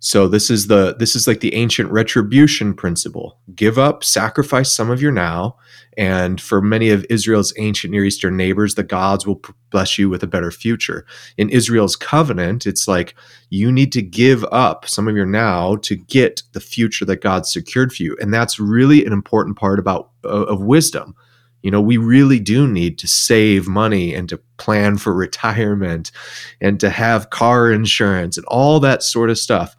so 0.00 0.28
this 0.28 0.48
is 0.50 0.68
the 0.68 0.94
this 0.98 1.16
is 1.16 1.26
like 1.26 1.40
the 1.40 1.54
ancient 1.54 1.90
retribution 1.90 2.72
principle. 2.72 3.38
Give 3.54 3.78
up 3.78 4.04
sacrifice 4.04 4.72
some 4.72 4.90
of 4.90 5.02
your 5.02 5.10
now 5.10 5.56
and 5.96 6.40
for 6.40 6.62
many 6.62 6.90
of 6.90 7.04
israel's 7.10 7.52
ancient 7.58 7.90
near 7.90 8.04
eastern 8.04 8.36
neighbors 8.36 8.76
the 8.76 8.84
gods 8.84 9.26
will 9.26 9.42
bless 9.70 9.98
you 9.98 10.08
with 10.08 10.22
a 10.22 10.28
better 10.28 10.52
future. 10.52 11.04
In 11.36 11.50
israel's 11.50 11.96
covenant 11.96 12.66
it's 12.66 12.86
like 12.86 13.14
you 13.50 13.72
need 13.72 13.92
to 13.92 14.02
give 14.02 14.44
up 14.52 14.88
some 14.88 15.08
of 15.08 15.16
your 15.16 15.26
now 15.26 15.76
to 15.76 15.96
get 15.96 16.42
the 16.52 16.60
future 16.60 17.04
that 17.04 17.22
god 17.22 17.46
secured 17.46 17.92
for 17.92 18.02
you. 18.02 18.16
And 18.20 18.32
that's 18.32 18.60
really 18.60 19.04
an 19.04 19.12
important 19.12 19.58
part 19.58 19.80
about 19.80 20.10
of 20.22 20.62
wisdom 20.62 21.16
you 21.62 21.70
know, 21.70 21.80
we 21.80 21.96
really 21.96 22.38
do 22.38 22.68
need 22.68 22.98
to 22.98 23.08
save 23.08 23.66
money 23.66 24.14
and 24.14 24.28
to 24.28 24.40
plan 24.58 24.96
for 24.96 25.12
retirement 25.12 26.12
and 26.60 26.78
to 26.80 26.90
have 26.90 27.30
car 27.30 27.70
insurance 27.70 28.36
and 28.36 28.46
all 28.46 28.80
that 28.80 29.02
sort 29.02 29.30
of 29.30 29.38
stuff. 29.38 29.74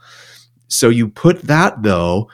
So 0.67 0.89
you 0.89 1.07
put 1.07 1.43
that 1.43 1.81
though, 1.81 2.29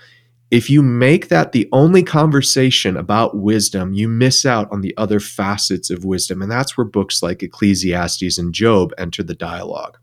if 0.51 0.69
you 0.69 0.81
make 0.81 1.29
that 1.29 1.51
the 1.51 1.67
only 1.71 2.03
conversation 2.03 2.97
about 2.97 3.37
wisdom, 3.37 3.93
you 3.93 4.07
miss 4.07 4.45
out 4.45 4.71
on 4.71 4.81
the 4.81 4.95
other 4.97 5.19
facets 5.19 5.89
of 5.89 6.05
wisdom. 6.05 6.41
And 6.41 6.51
that's 6.51 6.77
where 6.77 6.85
books 6.85 7.21
like 7.23 7.43
Ecclesiastes 7.43 8.37
and 8.37 8.53
Job 8.53 8.93
enter 8.97 9.23
the 9.23 9.35
dialogue. 9.35 9.97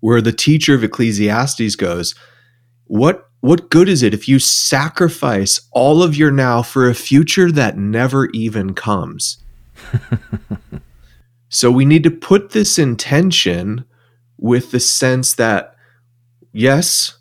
Where 0.00 0.20
the 0.20 0.32
teacher 0.32 0.74
of 0.74 0.84
Ecclesiastes 0.84 1.74
goes, 1.76 2.14
What 2.84 3.27
what 3.40 3.70
good 3.70 3.88
is 3.88 4.02
it 4.02 4.14
if 4.14 4.28
you 4.28 4.38
sacrifice 4.38 5.60
all 5.72 6.02
of 6.02 6.16
your 6.16 6.30
now 6.30 6.62
for 6.62 6.88
a 6.88 6.94
future 6.94 7.52
that 7.52 7.76
never 7.76 8.26
even 8.30 8.74
comes? 8.74 9.38
so 11.48 11.70
we 11.70 11.84
need 11.84 12.02
to 12.02 12.10
put 12.10 12.50
this 12.50 12.78
intention 12.78 13.84
with 14.38 14.70
the 14.70 14.80
sense 14.80 15.34
that, 15.34 15.76
yes, 16.52 17.18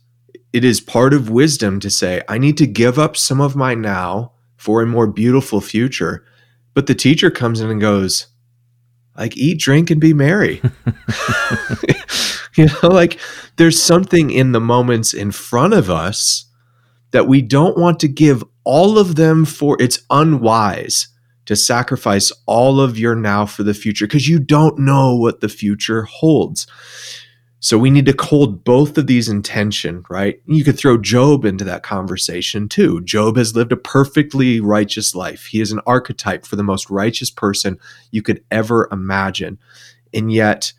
it 0.54 0.64
is 0.64 0.82
part 0.82 1.14
of 1.14 1.30
wisdom 1.30 1.80
to 1.80 1.90
say, 1.90 2.22
I 2.28 2.38
need 2.38 2.58
to 2.58 2.68
give 2.68 2.98
up 2.98 3.16
some 3.16 3.42
of 3.42 3.56
my 3.56 3.76
now 3.76 4.32
for 4.56 4.82
a 4.82 4.88
more 4.88 5.08
beautiful 5.08 5.62
future. 5.62 6.26
But 6.74 6.88
the 6.88 6.96
teacher 6.96 7.30
comes 7.30 7.62
in 7.62 7.70
and 7.70 7.82
goes, 7.82 8.28
like, 9.16 9.36
eat, 9.36 9.60
drink, 9.60 9.90
and 9.90 10.00
be 10.00 10.14
merry. 10.14 10.62
you 12.64 12.66
know, 12.82 12.90
like 12.90 13.20
there's 13.58 13.82
something 13.82 14.32
in 14.32 14.52
the 14.52 14.60
moments 14.60 15.14
in 15.14 15.32
front 15.32 15.74
of 15.74 15.90
us 15.90 16.46
that 17.12 17.28
we 17.28 17.42
don't 17.42 17.78
want 17.78 18.00
to 18.00 18.08
give 18.08 18.44
all 18.64 18.98
of 18.98 19.16
them 19.16 19.46
for 19.46 19.78
it's 19.80 20.00
unwise 20.10 21.08
to 21.46 21.56
sacrifice 21.56 22.32
all 22.46 22.82
of 22.82 23.00
your 23.00 23.16
now 23.16 23.46
for 23.46 23.64
the 23.64 23.74
future 23.74 24.06
because 24.06 24.28
you 24.28 24.40
don't 24.40 24.78
know 24.78 25.16
what 25.16 25.40
the 25.40 25.48
future 25.48 26.04
holds. 26.04 26.68
So 27.60 27.78
we 27.78 27.90
need 27.90 28.06
to 28.06 28.16
hold 28.20 28.64
both 28.64 28.98
of 28.98 29.08
these 29.08 29.30
in 29.30 29.42
tension, 29.42 30.04
right? 30.10 30.42
You 30.46 30.64
could 30.64 30.78
throw 30.78 30.98
Job 30.98 31.46
into 31.46 31.64
that 31.64 31.84
conversation 31.84 32.70
too. 32.70 33.02
Job 33.02 33.38
has 33.38 33.56
lived 33.56 33.72
a 33.72 33.78
perfectly 33.78 34.60
righteous 34.60 35.16
life. 35.16 35.46
He 35.46 35.62
is 35.62 35.72
an 35.72 35.80
archetype 35.88 36.46
for 36.46 36.56
the 36.56 36.64
most 36.64 36.90
righteous 36.90 37.32
person 37.32 37.80
you 38.12 38.22
could 38.22 38.44
ever 38.52 38.88
imagine. 38.92 39.58
And 40.14 40.32
yet, 40.32 40.74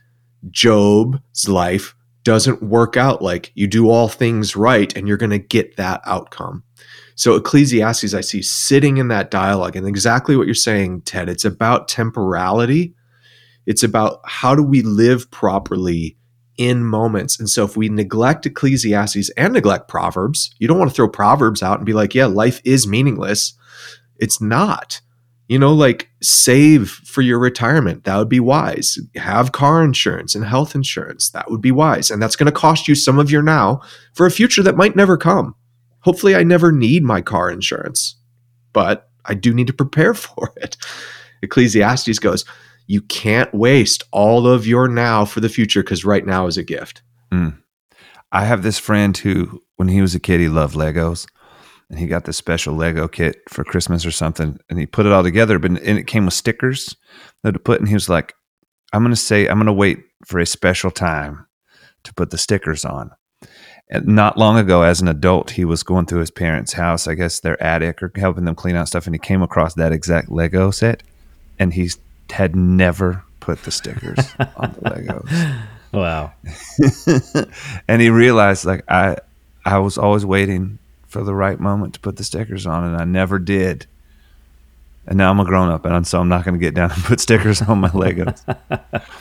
Job's 0.51 1.49
life 1.49 1.95
doesn't 2.25 2.63
work 2.63 2.97
out 2.97 3.23
like 3.23 3.53
you 3.55 3.67
do 3.67 3.89
all 3.89 4.09
things 4.09 4.55
right 4.55 4.95
and 4.97 5.09
you're 5.09 5.17
going 5.17 5.31
to 5.31 5.39
get 5.39 5.77
that 5.77 6.01
outcome. 6.05 6.63
So, 7.15 7.35
Ecclesiastes, 7.35 8.15
I 8.15 8.21
see 8.21 8.43
sitting 8.43 8.99
in 8.99 9.09
that 9.09 9.33
dialogue, 9.33 9.75
and 9.75 9.89
exactly 9.89 10.37
what 10.37 10.47
you're 10.47 10.55
saying, 10.55 11.01
Ted. 11.01 11.29
It's 11.29 11.45
about 11.45 11.89
temporality, 11.89 12.95
it's 13.67 13.83
about 13.83 14.21
how 14.25 14.55
do 14.55 14.63
we 14.63 14.83
live 14.83 15.29
properly 15.33 16.17
in 16.59 16.85
moments. 16.85 17.41
And 17.41 17.51
so, 17.51 17.65
if 17.65 17.77
we 17.77 17.89
neglect 17.89 18.47
Ecclesiastes 18.47 19.31
and 19.31 19.53
neglect 19.53 19.89
Proverbs, 19.89 20.55
you 20.61 20.69
don't 20.69 20.79
want 20.79 20.91
to 20.93 20.95
throw 20.95 21.09
Proverbs 21.09 21.61
out 21.61 21.79
and 21.79 21.87
be 21.87 21.93
like, 21.93 22.15
yeah, 22.15 22.27
life 22.27 22.61
is 22.65 22.87
meaningless. 22.87 23.55
It's 24.19 24.41
not 24.41 25.01
you 25.49 25.59
know, 25.59 25.73
like 25.73 26.11
save 26.23 26.91
for 26.91 27.23
your 27.23 27.39
retirement. 27.39 28.05
That 28.05 28.19
would 28.19 28.29
be 28.29 28.41
wise. 28.41 28.99
Have 29.17 29.53
car 29.53 29.83
insurance 29.83 30.35
and 30.35 30.45
health 30.45 30.75
insurance. 30.75 31.31
That 31.31 31.51
would 31.51 31.63
be 31.63 31.73
wise. 31.73 32.11
And 32.11 32.23
that's 32.23 32.37
going 32.37 32.53
to 32.53 32.53
cost 32.53 32.87
you 32.87 32.95
some 32.95 33.19
of 33.19 33.31
your 33.31 33.43
now 33.43 33.81
for 34.13 34.27
a 34.27 34.31
future 34.31 34.63
that 34.63 34.77
might 34.77 34.95
never 34.95 35.17
come. 35.17 35.55
Hopefully, 36.01 36.37
I 36.37 36.43
never 36.43 36.71
need 36.71 37.03
my 37.03 37.23
car 37.23 37.51
insurance, 37.51 38.17
but 38.73 39.11
I 39.25 39.35
do 39.35 39.53
need 39.55 39.67
to 39.67 39.73
prepare 39.73 40.15
for 40.15 40.53
it. 40.57 40.77
Ecclesiastes 41.43 42.19
goes, 42.19 42.45
You 42.87 43.01
can't 43.01 43.53
waste 43.55 44.05
all 44.13 44.47
of 44.47 44.67
your 44.67 44.87
now 44.87 45.25
for 45.25 45.41
the 45.41 45.49
future 45.49 45.83
because 45.83 46.05
right 46.05 46.27
now 46.27 46.47
is 46.47 46.59
a 46.59 46.63
gift. 46.63 47.03
Mm. 47.33 47.59
I 48.31 48.45
have 48.45 48.63
this 48.63 48.79
friend 48.79 49.17
who, 49.17 49.63
when 49.77 49.89
he 49.89 50.03
was 50.03 50.15
a 50.15 50.21
kid, 50.21 50.41
he 50.41 50.49
loved 50.49 50.77
Legos. 50.77 51.27
And 51.91 51.99
he 51.99 52.07
got 52.07 52.25
this 52.25 52.37
special 52.37 52.75
Lego 52.75 53.09
kit 53.09 53.37
for 53.49 53.65
Christmas 53.65 54.05
or 54.05 54.11
something, 54.11 54.59
and 54.69 54.79
he 54.79 54.87
put 54.87 55.07
it 55.07 55.13
all 55.13 55.23
together. 55.23 55.59
But 55.59 55.71
and 55.71 55.99
it 55.99 56.07
came 56.07 56.25
with 56.25 56.35
stickers 56.35 56.97
that 57.43 57.53
to 57.53 57.59
put, 57.59 57.81
and 57.81 57.89
he 57.89 57.95
was 57.95 58.09
like, 58.09 58.35
"I'm 58.93 59.03
going 59.03 59.15
to 59.15 59.17
say 59.17 59.47
I'm 59.47 59.59
going 59.59 59.67
to 59.67 59.73
wait 59.73 60.01
for 60.25 60.39
a 60.39 60.47
special 60.47 60.91
time 60.91 61.47
to 62.05 62.15
put 62.15 62.31
the 62.31 62.39
stickers 62.39 62.85
on." 62.85 63.11
And 63.91 64.07
not 64.07 64.37
long 64.37 64.59
ago, 64.59 64.83
as 64.83 65.01
an 65.01 65.09
adult, 65.09 65.53
he 65.53 65.65
was 65.65 65.83
going 65.83 66.05
through 66.05 66.21
his 66.21 66.31
parents' 66.31 66.75
house, 66.75 67.09
I 67.09 67.15
guess 67.15 67.41
their 67.41 67.63
attic, 67.63 68.03
or 68.03 68.13
helping 68.17 68.45
them 68.45 68.55
clean 68.55 68.77
out 68.77 68.89
stuff, 68.89 69.07
and 69.07 69.15
he 69.15 69.19
came 69.19 69.43
across 69.43 69.75
that 69.75 69.93
exact 69.93 70.31
Lego 70.31 70.71
set, 70.71 71.03
and 71.59 71.73
he 71.73 71.91
had 72.31 72.55
never 72.55 73.25
put 73.41 73.63
the 73.63 73.71
stickers 73.71 74.19
on 74.57 74.75
the 74.79 74.91
Legos. 74.91 75.63
Wow. 75.93 76.33
and 77.89 78.03
he 78.03 78.11
realized 78.11 78.67
like 78.67 78.85
I 78.91 79.17
I 79.65 79.79
was 79.79 79.97
always 79.97 80.27
waiting 80.27 80.79
for 81.09 81.25
the 81.25 81.35
right 81.35 81.59
moment 81.59 81.95
to 81.95 82.01
put 82.01 82.17
the 82.17 82.25
stickers 82.25 82.67
on 82.67 82.85
and 82.85 82.97
I 82.97 83.05
never 83.05 83.39
did. 83.39 83.87
And 85.07 85.17
now 85.17 85.31
I'm 85.31 85.41
a 85.41 85.45
grown 85.45 85.71
up 85.71 85.85
and 85.85 86.07
so 86.07 86.21
I'm 86.21 86.29
not 86.29 86.45
going 86.45 86.55
to 86.55 86.61
get 86.61 86.75
down 86.75 86.93
and 86.93 87.03
put 87.05 87.21
stickers 87.21 87.63
on 87.63 87.81
my 87.81 87.89
Legos. 87.89 88.43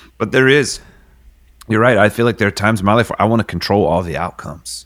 but 0.18 0.32
there 0.32 0.48
is 0.48 0.80
you're 1.70 1.82
right. 1.82 1.98
I 1.98 2.10
feel 2.10 2.26
like 2.26 2.38
there 2.38 2.48
are 2.48 2.52
times 2.52 2.80
in 2.80 2.86
my 2.86 2.94
life 2.94 3.10
where 3.10 3.22
I 3.22 3.26
want 3.26 3.42
to 3.42 3.44
control 3.44 3.86
all 3.86 4.02
the 4.02 4.18
outcomes. 4.18 4.86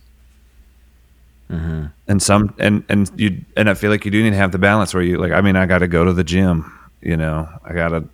Mm-hmm. 1.49 1.87
And 2.07 2.23
some 2.23 2.55
and 2.57 2.83
and 2.87 3.11
you 3.17 3.43
and 3.57 3.69
I 3.69 3.73
feel 3.73 3.91
like 3.91 4.05
you 4.05 4.11
do 4.11 4.23
need 4.23 4.31
to 4.31 4.35
have 4.37 4.51
the 4.51 4.57
balance 4.57 4.93
where 4.93 5.03
you 5.03 5.17
like 5.17 5.31
I 5.31 5.41
mean 5.41 5.55
I 5.55 5.65
got 5.65 5.79
to 5.79 5.87
go 5.87 6.05
to 6.05 6.13
the 6.13 6.23
gym, 6.23 6.71
you 7.01 7.17
know. 7.17 7.49
I 7.63 7.73
got 7.73 7.89
to 7.89 8.07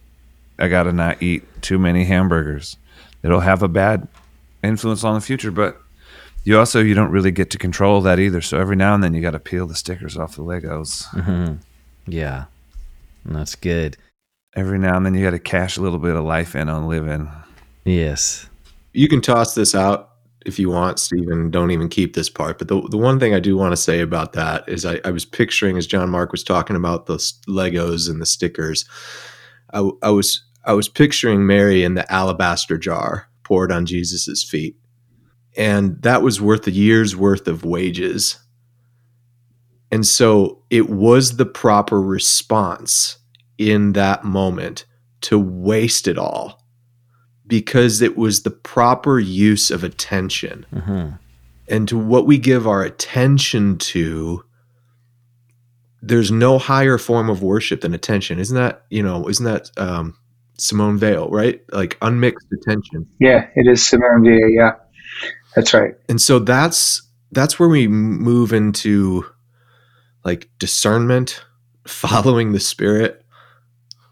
I 0.60 0.67
got 0.67 0.84
to 0.84 0.93
not 0.93 1.21
eat 1.21 1.43
too 1.62 1.78
many 1.78 2.04
hamburgers. 2.04 2.78
It'll 3.23 3.41
have 3.41 3.62
a 3.63 3.67
bad 3.67 4.08
influence 4.63 5.04
on 5.04 5.13
the 5.13 5.21
future, 5.21 5.52
but 5.52 5.80
you 6.48 6.58
also 6.58 6.80
you 6.80 6.94
don't 6.94 7.12
really 7.12 7.32
get 7.32 7.50
to 7.50 7.58
control 7.58 8.00
that 8.00 8.20
either. 8.20 8.40
So 8.40 8.58
every 8.58 8.78
now 8.78 8.94
and 8.94 9.04
then 9.04 9.14
you 9.14 9.22
got 9.22 9.32
to 9.32 9.40
peel 9.40 9.68
the 9.68 9.76
stickers 9.76 10.18
off 10.18 10.38
the 10.38 10.44
Legos. 10.44 11.04
Mm-hmm. 11.08 11.56
Yeah, 12.10 12.46
that's 13.26 13.56
good. 13.56 13.98
Every 14.56 14.80
now 14.80 14.96
and 14.96 15.06
then 15.06 15.14
you 15.14 15.26
got 15.26 15.32
to 15.32 15.40
cash 15.40 15.76
a 15.76 15.82
little 15.82 16.00
bit 16.00 16.16
of 16.16 16.24
life 16.24 16.56
in 16.56 16.70
on 16.70 16.88
living. 16.88 17.30
Yes. 17.84 18.48
You 18.94 19.10
can 19.10 19.20
toss 19.20 19.56
this 19.56 19.76
out 19.76 20.12
if 20.46 20.58
you 20.58 20.70
want, 20.70 21.00
Stephen. 21.00 21.52
Don't 21.52 21.72
even 21.72 21.90
keep 21.90 22.16
this 22.16 22.30
part. 22.30 22.60
But 22.60 22.70
the, 22.70 22.82
the 22.92 22.98
one 22.98 23.20
thing 23.20 23.34
I 23.34 23.42
do 23.42 23.58
want 23.58 23.74
to 23.74 23.78
say 23.78 24.00
about 24.00 24.32
that 24.32 24.70
is 24.70 24.86
I, 24.86 25.02
I 25.04 25.12
was 25.12 25.26
picturing 25.26 25.78
as 25.78 25.86
John 25.86 26.10
Mark 26.10 26.32
was 26.32 26.46
talking 26.46 26.78
about 26.78 27.08
the 27.08 27.18
Legos 27.50 28.10
and 28.10 28.22
the 28.22 28.26
stickers. 28.26 28.86
I, 29.74 29.90
I 30.02 30.12
was 30.12 30.46
I 30.64 30.72
was 30.72 30.88
picturing 30.88 31.46
Mary 31.46 31.84
in 31.84 31.96
the 31.96 32.10
alabaster 32.10 32.78
jar 32.78 33.28
poured 33.44 33.70
on 33.70 33.86
Jesus's 33.86 34.46
feet. 34.46 34.78
And 35.58 36.02
that 36.04 36.22
was 36.22 36.39
worth 36.39 36.67
a 36.67 36.72
year's 36.72 37.15
worth 37.15 37.48
of 37.48 37.65
wages. 37.65 38.38
And 39.91 40.06
so 40.06 40.63
it 40.70 40.89
was 40.89 41.38
the 41.38 41.46
proper 41.46 42.00
response 42.00 43.17
in 43.58 43.93
that 43.93 44.24
moment 44.24 44.86
to 45.22 45.39
waste 45.39 46.08
it 46.08 46.17
all 46.17 46.62
because 47.48 48.02
it 48.02 48.17
was 48.17 48.43
the 48.43 48.52
proper 48.52 49.20
use 49.20 49.72
of 49.72 49.84
attention. 49.84 50.65
Mm-hmm. 50.74 51.15
And 51.70 51.88
to 51.88 51.98
what 51.98 52.28
we 52.28 52.38
give 52.38 52.67
our 52.67 52.84
attention 52.84 53.78
to, 53.80 54.43
there's 56.02 56.32
no 56.32 56.60
higher 56.60 56.98
form 56.98 57.30
of 57.30 57.41
worship 57.41 57.82
than 57.82 57.93
attention. 57.93 58.39
Isn't 58.39 58.56
that, 58.56 58.86
you 58.89 59.02
know, 59.02 59.28
isn't 59.28 59.46
that 59.46 59.72
um, 59.78 60.15
Simone 60.58 61.00
Weil, 61.00 61.30
right? 61.30 61.62
Like 61.72 61.98
unmixed 62.02 62.48
attention. 62.54 63.08
Yeah, 63.20 63.48
it 63.56 63.67
is 63.72 63.86
Simone 63.86 64.22
Weil. 64.22 64.50
Yeah, 64.50 64.74
that's 65.58 65.74
right. 65.74 65.96
And 66.08 66.22
so 66.22 66.38
that's 66.38 67.02
that's 67.32 67.58
where 67.58 67.67
we 67.67 67.88
move 67.88 68.54
into 68.54 69.26
like 70.24 70.48
discernment, 70.60 71.43
following 71.88 72.52
the 72.52 72.60
spirit. 72.60 73.26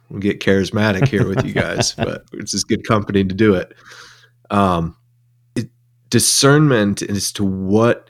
We 0.10 0.20
get 0.20 0.40
charismatic 0.40 1.08
here 1.08 1.28
with 1.28 1.46
you 1.46 1.54
guys, 1.54 1.94
but 1.98 2.26
it's 2.34 2.52
just 2.52 2.68
good 2.68 2.88
company 2.88 3.24
to 3.24 3.36
do 3.36 3.54
it. 3.54 3.74
Um, 4.50 4.98
it, 5.56 5.70
discernment 6.10 7.04
as 7.04 7.32
to 7.34 7.44
what 7.44 8.10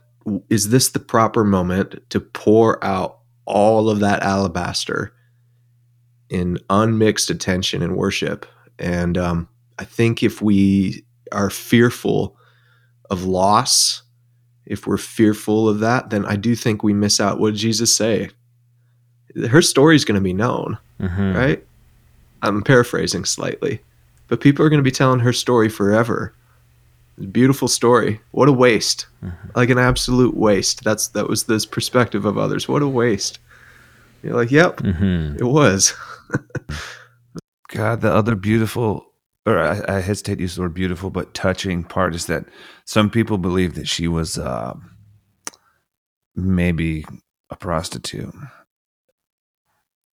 is 0.49 0.69
this 0.69 0.89
the 0.89 0.99
proper 0.99 1.43
moment 1.43 2.09
to 2.11 2.21
pour 2.21 2.81
out 2.83 3.19
all 3.43 3.89
of 3.89 3.99
that 3.99 4.23
alabaster 4.23 5.13
in 6.29 6.57
unmixed 6.69 7.29
attention 7.29 7.81
and 7.81 7.97
worship. 7.97 8.45
And 8.79 9.17
um, 9.17 9.49
I 9.77 9.83
think 9.83 10.23
if 10.23 10.41
we 10.41 11.05
are 11.33 11.49
fearful 11.49 12.34
of 13.09 13.23
loss, 13.23 14.03
if 14.65 14.87
we're 14.87 14.97
fearful 14.97 15.69
of 15.69 15.79
that, 15.79 16.09
then 16.09 16.25
I 16.25 16.35
do 16.35 16.55
think 16.55 16.83
we 16.83 16.93
miss 16.93 17.19
out. 17.19 17.39
What 17.39 17.51
did 17.51 17.59
Jesus 17.59 17.93
say? 17.93 18.29
Her 19.49 19.61
story 19.61 19.95
is 19.95 20.05
going 20.05 20.15
to 20.15 20.21
be 20.21 20.33
known, 20.33 20.77
mm-hmm. 20.99 21.33
right? 21.33 21.63
I'm 22.41 22.63
paraphrasing 22.63 23.25
slightly, 23.25 23.81
but 24.27 24.41
people 24.41 24.65
are 24.65 24.69
going 24.69 24.79
to 24.79 24.83
be 24.83 24.91
telling 24.91 25.19
her 25.19 25.33
story 25.33 25.69
forever. 25.69 26.33
Beautiful 27.31 27.67
story. 27.67 28.19
What 28.31 28.49
a 28.49 28.53
waste! 28.53 29.07
Mm-hmm. 29.23 29.49
Like 29.55 29.69
an 29.69 29.77
absolute 29.77 30.35
waste. 30.35 30.83
That's 30.83 31.07
that 31.09 31.29
was 31.29 31.45
this 31.45 31.65
perspective 31.65 32.25
of 32.25 32.37
others. 32.37 32.67
What 32.67 32.81
a 32.81 32.87
waste. 32.87 33.39
You're 34.21 34.35
like, 34.35 34.51
yep, 34.51 34.77
mm-hmm. 34.77 35.37
it 35.37 35.45
was. 35.45 35.93
God, 37.69 38.01
the 38.01 38.11
other 38.11 38.35
beautiful, 38.35 39.05
or 39.45 39.59
I, 39.59 39.97
I, 39.97 39.99
hesitate 39.99 40.35
to 40.35 40.41
use 40.41 40.55
the 40.55 40.63
word 40.63 40.73
beautiful, 40.73 41.09
but 41.09 41.33
touching 41.33 41.83
part 41.83 42.15
is 42.15 42.25
that 42.25 42.45
some 42.85 43.09
people 43.09 43.37
believe 43.37 43.75
that 43.75 43.87
she 43.87 44.07
was 44.07 44.37
uh, 44.37 44.73
maybe 46.35 47.05
a 47.49 47.55
prostitute, 47.55 48.33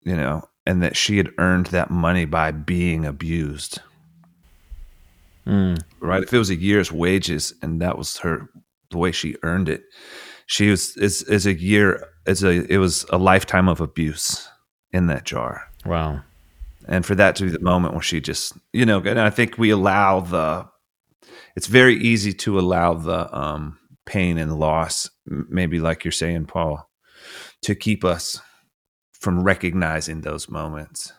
you 0.01 0.15
know, 0.15 0.43
and 0.65 0.83
that 0.83 0.97
she 0.97 1.17
had 1.17 1.31
earned 1.37 1.67
that 1.67 1.89
money 1.89 2.25
by 2.25 2.51
being 2.51 3.05
abused. 3.05 3.79
Mm. 5.47 5.81
Right? 6.01 6.23
If 6.23 6.33
it 6.33 6.37
was 6.37 6.49
a 6.49 6.55
year's 6.55 6.91
wages 6.91 7.53
and 7.61 7.81
that 7.81 7.97
was 7.97 8.17
her, 8.17 8.49
the 8.89 8.97
way 8.97 9.11
she 9.11 9.37
earned 9.43 9.69
it, 9.69 9.83
she 10.45 10.69
was 10.69 10.97
is 10.97 11.23
is 11.23 11.45
a 11.45 11.53
year. 11.53 12.05
It's 12.25 12.43
a 12.43 12.71
it 12.71 12.77
was 12.77 13.05
a 13.09 13.17
lifetime 13.17 13.69
of 13.69 13.79
abuse 13.79 14.47
in 14.91 15.07
that 15.07 15.23
jar. 15.23 15.63
Wow 15.85 16.21
and 16.87 17.05
for 17.05 17.15
that 17.15 17.35
to 17.35 17.43
be 17.43 17.49
the 17.49 17.59
moment 17.59 17.93
where 17.93 18.01
she 18.01 18.19
just 18.19 18.53
you 18.73 18.85
know 18.85 18.99
and 18.99 19.19
i 19.19 19.29
think 19.29 19.57
we 19.57 19.69
allow 19.69 20.19
the 20.19 20.65
it's 21.55 21.67
very 21.67 21.95
easy 21.95 22.33
to 22.33 22.59
allow 22.59 22.93
the 22.93 23.37
um 23.37 23.77
pain 24.05 24.37
and 24.37 24.57
loss 24.57 25.09
maybe 25.25 25.79
like 25.79 26.03
you're 26.03 26.11
saying 26.11 26.45
paul 26.45 26.89
to 27.61 27.75
keep 27.75 28.03
us 28.03 28.41
from 29.13 29.43
recognizing 29.43 30.21
those 30.21 30.49
moments. 30.49 31.13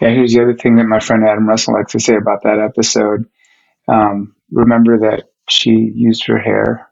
Yeah 0.00 0.10
here's 0.10 0.32
the 0.32 0.42
other 0.42 0.54
thing 0.54 0.76
that 0.76 0.84
my 0.84 1.00
friend 1.00 1.24
adam 1.28 1.48
russell 1.48 1.74
likes 1.74 1.92
to 1.92 2.00
say 2.00 2.14
about 2.14 2.42
that 2.44 2.58
episode. 2.58 3.26
Um, 3.88 4.36
remember 4.50 4.98
that 5.00 5.24
she 5.48 5.70
used 5.70 6.24
her 6.26 6.38
hair 6.38 6.88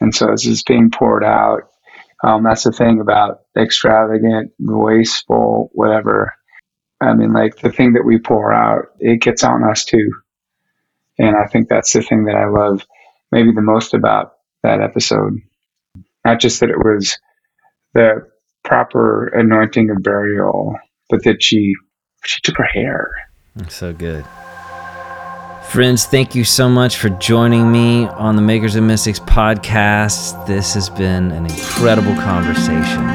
and 0.00 0.14
so 0.14 0.32
as 0.32 0.44
it's 0.44 0.64
being 0.64 0.90
poured 0.90 1.24
out. 1.24 1.68
Um, 2.24 2.42
that's 2.42 2.64
the 2.64 2.72
thing 2.72 3.00
about 3.00 3.40
extravagant 3.56 4.52
wasteful 4.58 5.70
whatever 5.72 6.34
I 7.02 7.14
mean, 7.14 7.32
like 7.32 7.56
the 7.56 7.70
thing 7.70 7.94
that 7.94 8.04
we 8.04 8.18
pour 8.18 8.52
out, 8.52 8.86
it 9.00 9.20
gets 9.20 9.42
on 9.42 9.64
us 9.68 9.84
too. 9.84 10.12
And 11.18 11.36
I 11.36 11.46
think 11.46 11.68
that's 11.68 11.92
the 11.92 12.02
thing 12.02 12.24
that 12.24 12.36
I 12.36 12.46
love 12.46 12.86
maybe 13.32 13.52
the 13.52 13.60
most 13.62 13.94
about 13.94 14.34
that 14.62 14.80
episode. 14.80 15.38
Not 16.24 16.38
just 16.38 16.60
that 16.60 16.70
it 16.70 16.78
was 16.78 17.18
the 17.94 18.26
proper 18.64 19.26
anointing 19.28 19.90
of 19.90 20.02
burial, 20.02 20.76
but 21.10 21.24
that 21.24 21.42
she 21.42 21.74
she 22.24 22.40
took 22.42 22.56
her 22.58 22.64
hair. 22.64 23.10
So 23.68 23.92
good. 23.92 24.24
Friends, 25.64 26.04
thank 26.04 26.34
you 26.34 26.44
so 26.44 26.68
much 26.68 26.96
for 26.96 27.08
joining 27.08 27.72
me 27.72 28.06
on 28.06 28.36
the 28.36 28.42
Makers 28.42 28.76
and 28.76 28.86
Mystics 28.86 29.18
podcast. 29.20 30.46
This 30.46 30.74
has 30.74 30.90
been 30.90 31.32
an 31.32 31.46
incredible 31.46 32.14
conversation. 32.14 33.06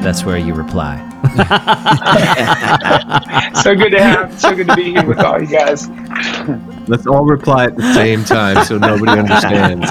That's 0.00 0.24
where 0.24 0.38
you 0.38 0.54
reply. 0.54 1.07
so 3.62 3.74
good 3.74 3.90
to 3.90 4.00
have, 4.00 4.40
so 4.40 4.54
good 4.54 4.68
to 4.68 4.76
be 4.76 4.92
here 4.92 5.04
with 5.04 5.18
all 5.18 5.40
you 5.40 5.48
guys. 5.48 5.88
Let's 6.88 7.06
all 7.06 7.24
reply 7.24 7.64
at 7.64 7.76
the 7.76 7.92
same 7.94 8.24
time 8.24 8.64
so 8.64 8.78
nobody 8.78 9.18
understands. 9.18 9.90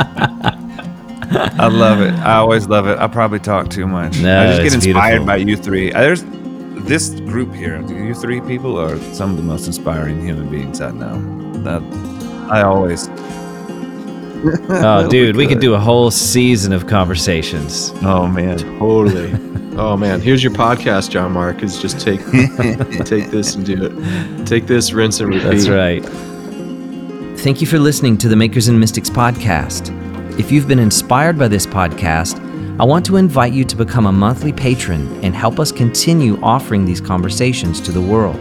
I 1.29 1.67
love 1.67 2.01
it. 2.01 2.13
I 2.13 2.35
always 2.35 2.67
love 2.67 2.87
it. 2.87 2.97
I 2.97 3.07
probably 3.07 3.39
talk 3.39 3.69
too 3.69 3.85
much. 3.85 4.19
No, 4.19 4.41
I 4.41 4.47
just 4.47 4.63
get 4.63 4.73
inspired 4.73 5.09
beautiful. 5.09 5.25
by 5.25 5.35
you 5.35 5.57
three. 5.57 5.91
Uh, 5.91 6.01
there's 6.01 6.23
this 6.87 7.09
group 7.09 7.53
here. 7.53 7.81
You 7.81 8.13
three 8.13 8.39
people 8.41 8.79
are 8.79 8.97
some 9.13 9.31
of 9.31 9.37
the 9.37 9.43
most 9.43 9.67
inspiring 9.67 10.21
human 10.21 10.49
beings 10.49 10.79
I 10.79 10.91
know. 10.91 11.19
That 11.63 11.81
I 12.49 12.61
always. 12.61 13.09
oh, 14.69 15.07
dude, 15.09 15.35
we 15.35 15.47
could 15.47 15.59
do 15.59 15.73
a 15.73 15.79
whole 15.79 16.09
season 16.09 16.71
of 16.71 16.87
conversations. 16.87 17.91
Oh 18.01 18.27
man, 18.27 18.57
totally. 18.79 19.31
Oh 19.79 19.95
man, 19.95 20.21
here's 20.21 20.43
your 20.43 20.53
podcast, 20.53 21.11
John 21.11 21.33
Mark. 21.33 21.61
Is 21.61 21.79
just 21.79 21.99
take 21.99 22.19
take 23.05 23.29
this 23.29 23.53
and 23.53 23.63
do 23.63 23.85
it. 23.85 24.47
Take 24.47 24.65
this, 24.65 24.91
rinse 24.91 25.19
and 25.19 25.29
repeat. 25.29 25.43
That's 25.43 25.69
right. 25.69 26.03
Thank 27.41 27.61
you 27.61 27.67
for 27.67 27.77
listening 27.77 28.17
to 28.17 28.27
the 28.27 28.35
Makers 28.35 28.69
and 28.69 28.79
Mystics 28.79 29.11
podcast. 29.11 29.93
If 30.39 30.51
you've 30.51 30.67
been 30.67 30.79
inspired 30.79 31.37
by 31.37 31.47
this 31.47 31.67
podcast, 31.67 32.39
I 32.79 32.85
want 32.85 33.05
to 33.05 33.17
invite 33.17 33.53
you 33.53 33.63
to 33.65 33.75
become 33.75 34.07
a 34.07 34.11
monthly 34.11 34.51
patron 34.51 35.23
and 35.23 35.35
help 35.35 35.59
us 35.59 35.71
continue 35.71 36.41
offering 36.41 36.83
these 36.83 36.99
conversations 36.99 37.79
to 37.81 37.91
the 37.91 38.01
world. 38.01 38.39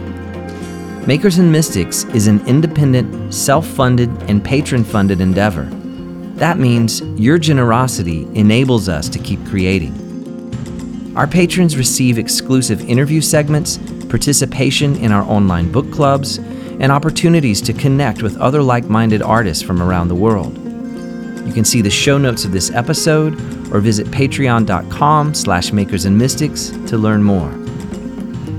Makers 1.05 1.37
and 1.37 1.51
Mystics 1.51 2.03
is 2.15 2.25
an 2.25 2.43
independent, 2.47 3.31
self 3.31 3.67
funded, 3.67 4.09
and 4.23 4.43
patron 4.43 4.83
funded 4.83 5.21
endeavor. 5.21 5.65
That 6.37 6.57
means 6.57 7.01
your 7.01 7.37
generosity 7.37 8.23
enables 8.33 8.89
us 8.89 9.07
to 9.09 9.19
keep 9.19 9.45
creating. 9.45 10.06
Our 11.17 11.25
patrons 11.25 11.75
receive 11.75 12.19
exclusive 12.19 12.87
interview 12.87 13.21
segments, 13.21 13.79
participation 14.07 14.95
in 14.97 15.11
our 15.11 15.23
online 15.23 15.71
book 15.71 15.91
clubs, 15.91 16.37
and 16.37 16.91
opportunities 16.91 17.59
to 17.61 17.73
connect 17.73 18.21
with 18.21 18.37
other 18.37 18.61
like 18.61 18.87
minded 18.87 19.23
artists 19.23 19.63
from 19.63 19.81
around 19.81 20.09
the 20.09 20.15
world. 20.15 20.55
You 21.47 21.51
can 21.53 21.65
see 21.65 21.81
the 21.81 21.89
show 21.89 22.19
notes 22.19 22.45
of 22.45 22.51
this 22.51 22.69
episode 22.69 23.33
or 23.73 23.79
visit 23.79 24.05
patreon.com 24.07 25.33
slash 25.33 25.71
makers 25.71 26.05
and 26.05 26.15
mystics 26.15 26.69
to 26.85 26.99
learn 26.99 27.23
more. 27.23 27.49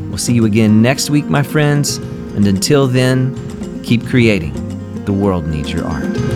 We'll 0.09 0.19
see 0.19 0.35
you 0.35 0.45
again 0.45 0.83
next 0.83 1.11
week, 1.11 1.27
my 1.27 1.45
friends, 1.45 1.99
and 1.99 2.45
until 2.45 2.89
then, 2.89 3.85
keep 3.85 4.05
creating. 4.05 5.05
The 5.05 5.13
world 5.13 5.47
needs 5.47 5.73
your 5.73 5.85
art. 5.85 6.28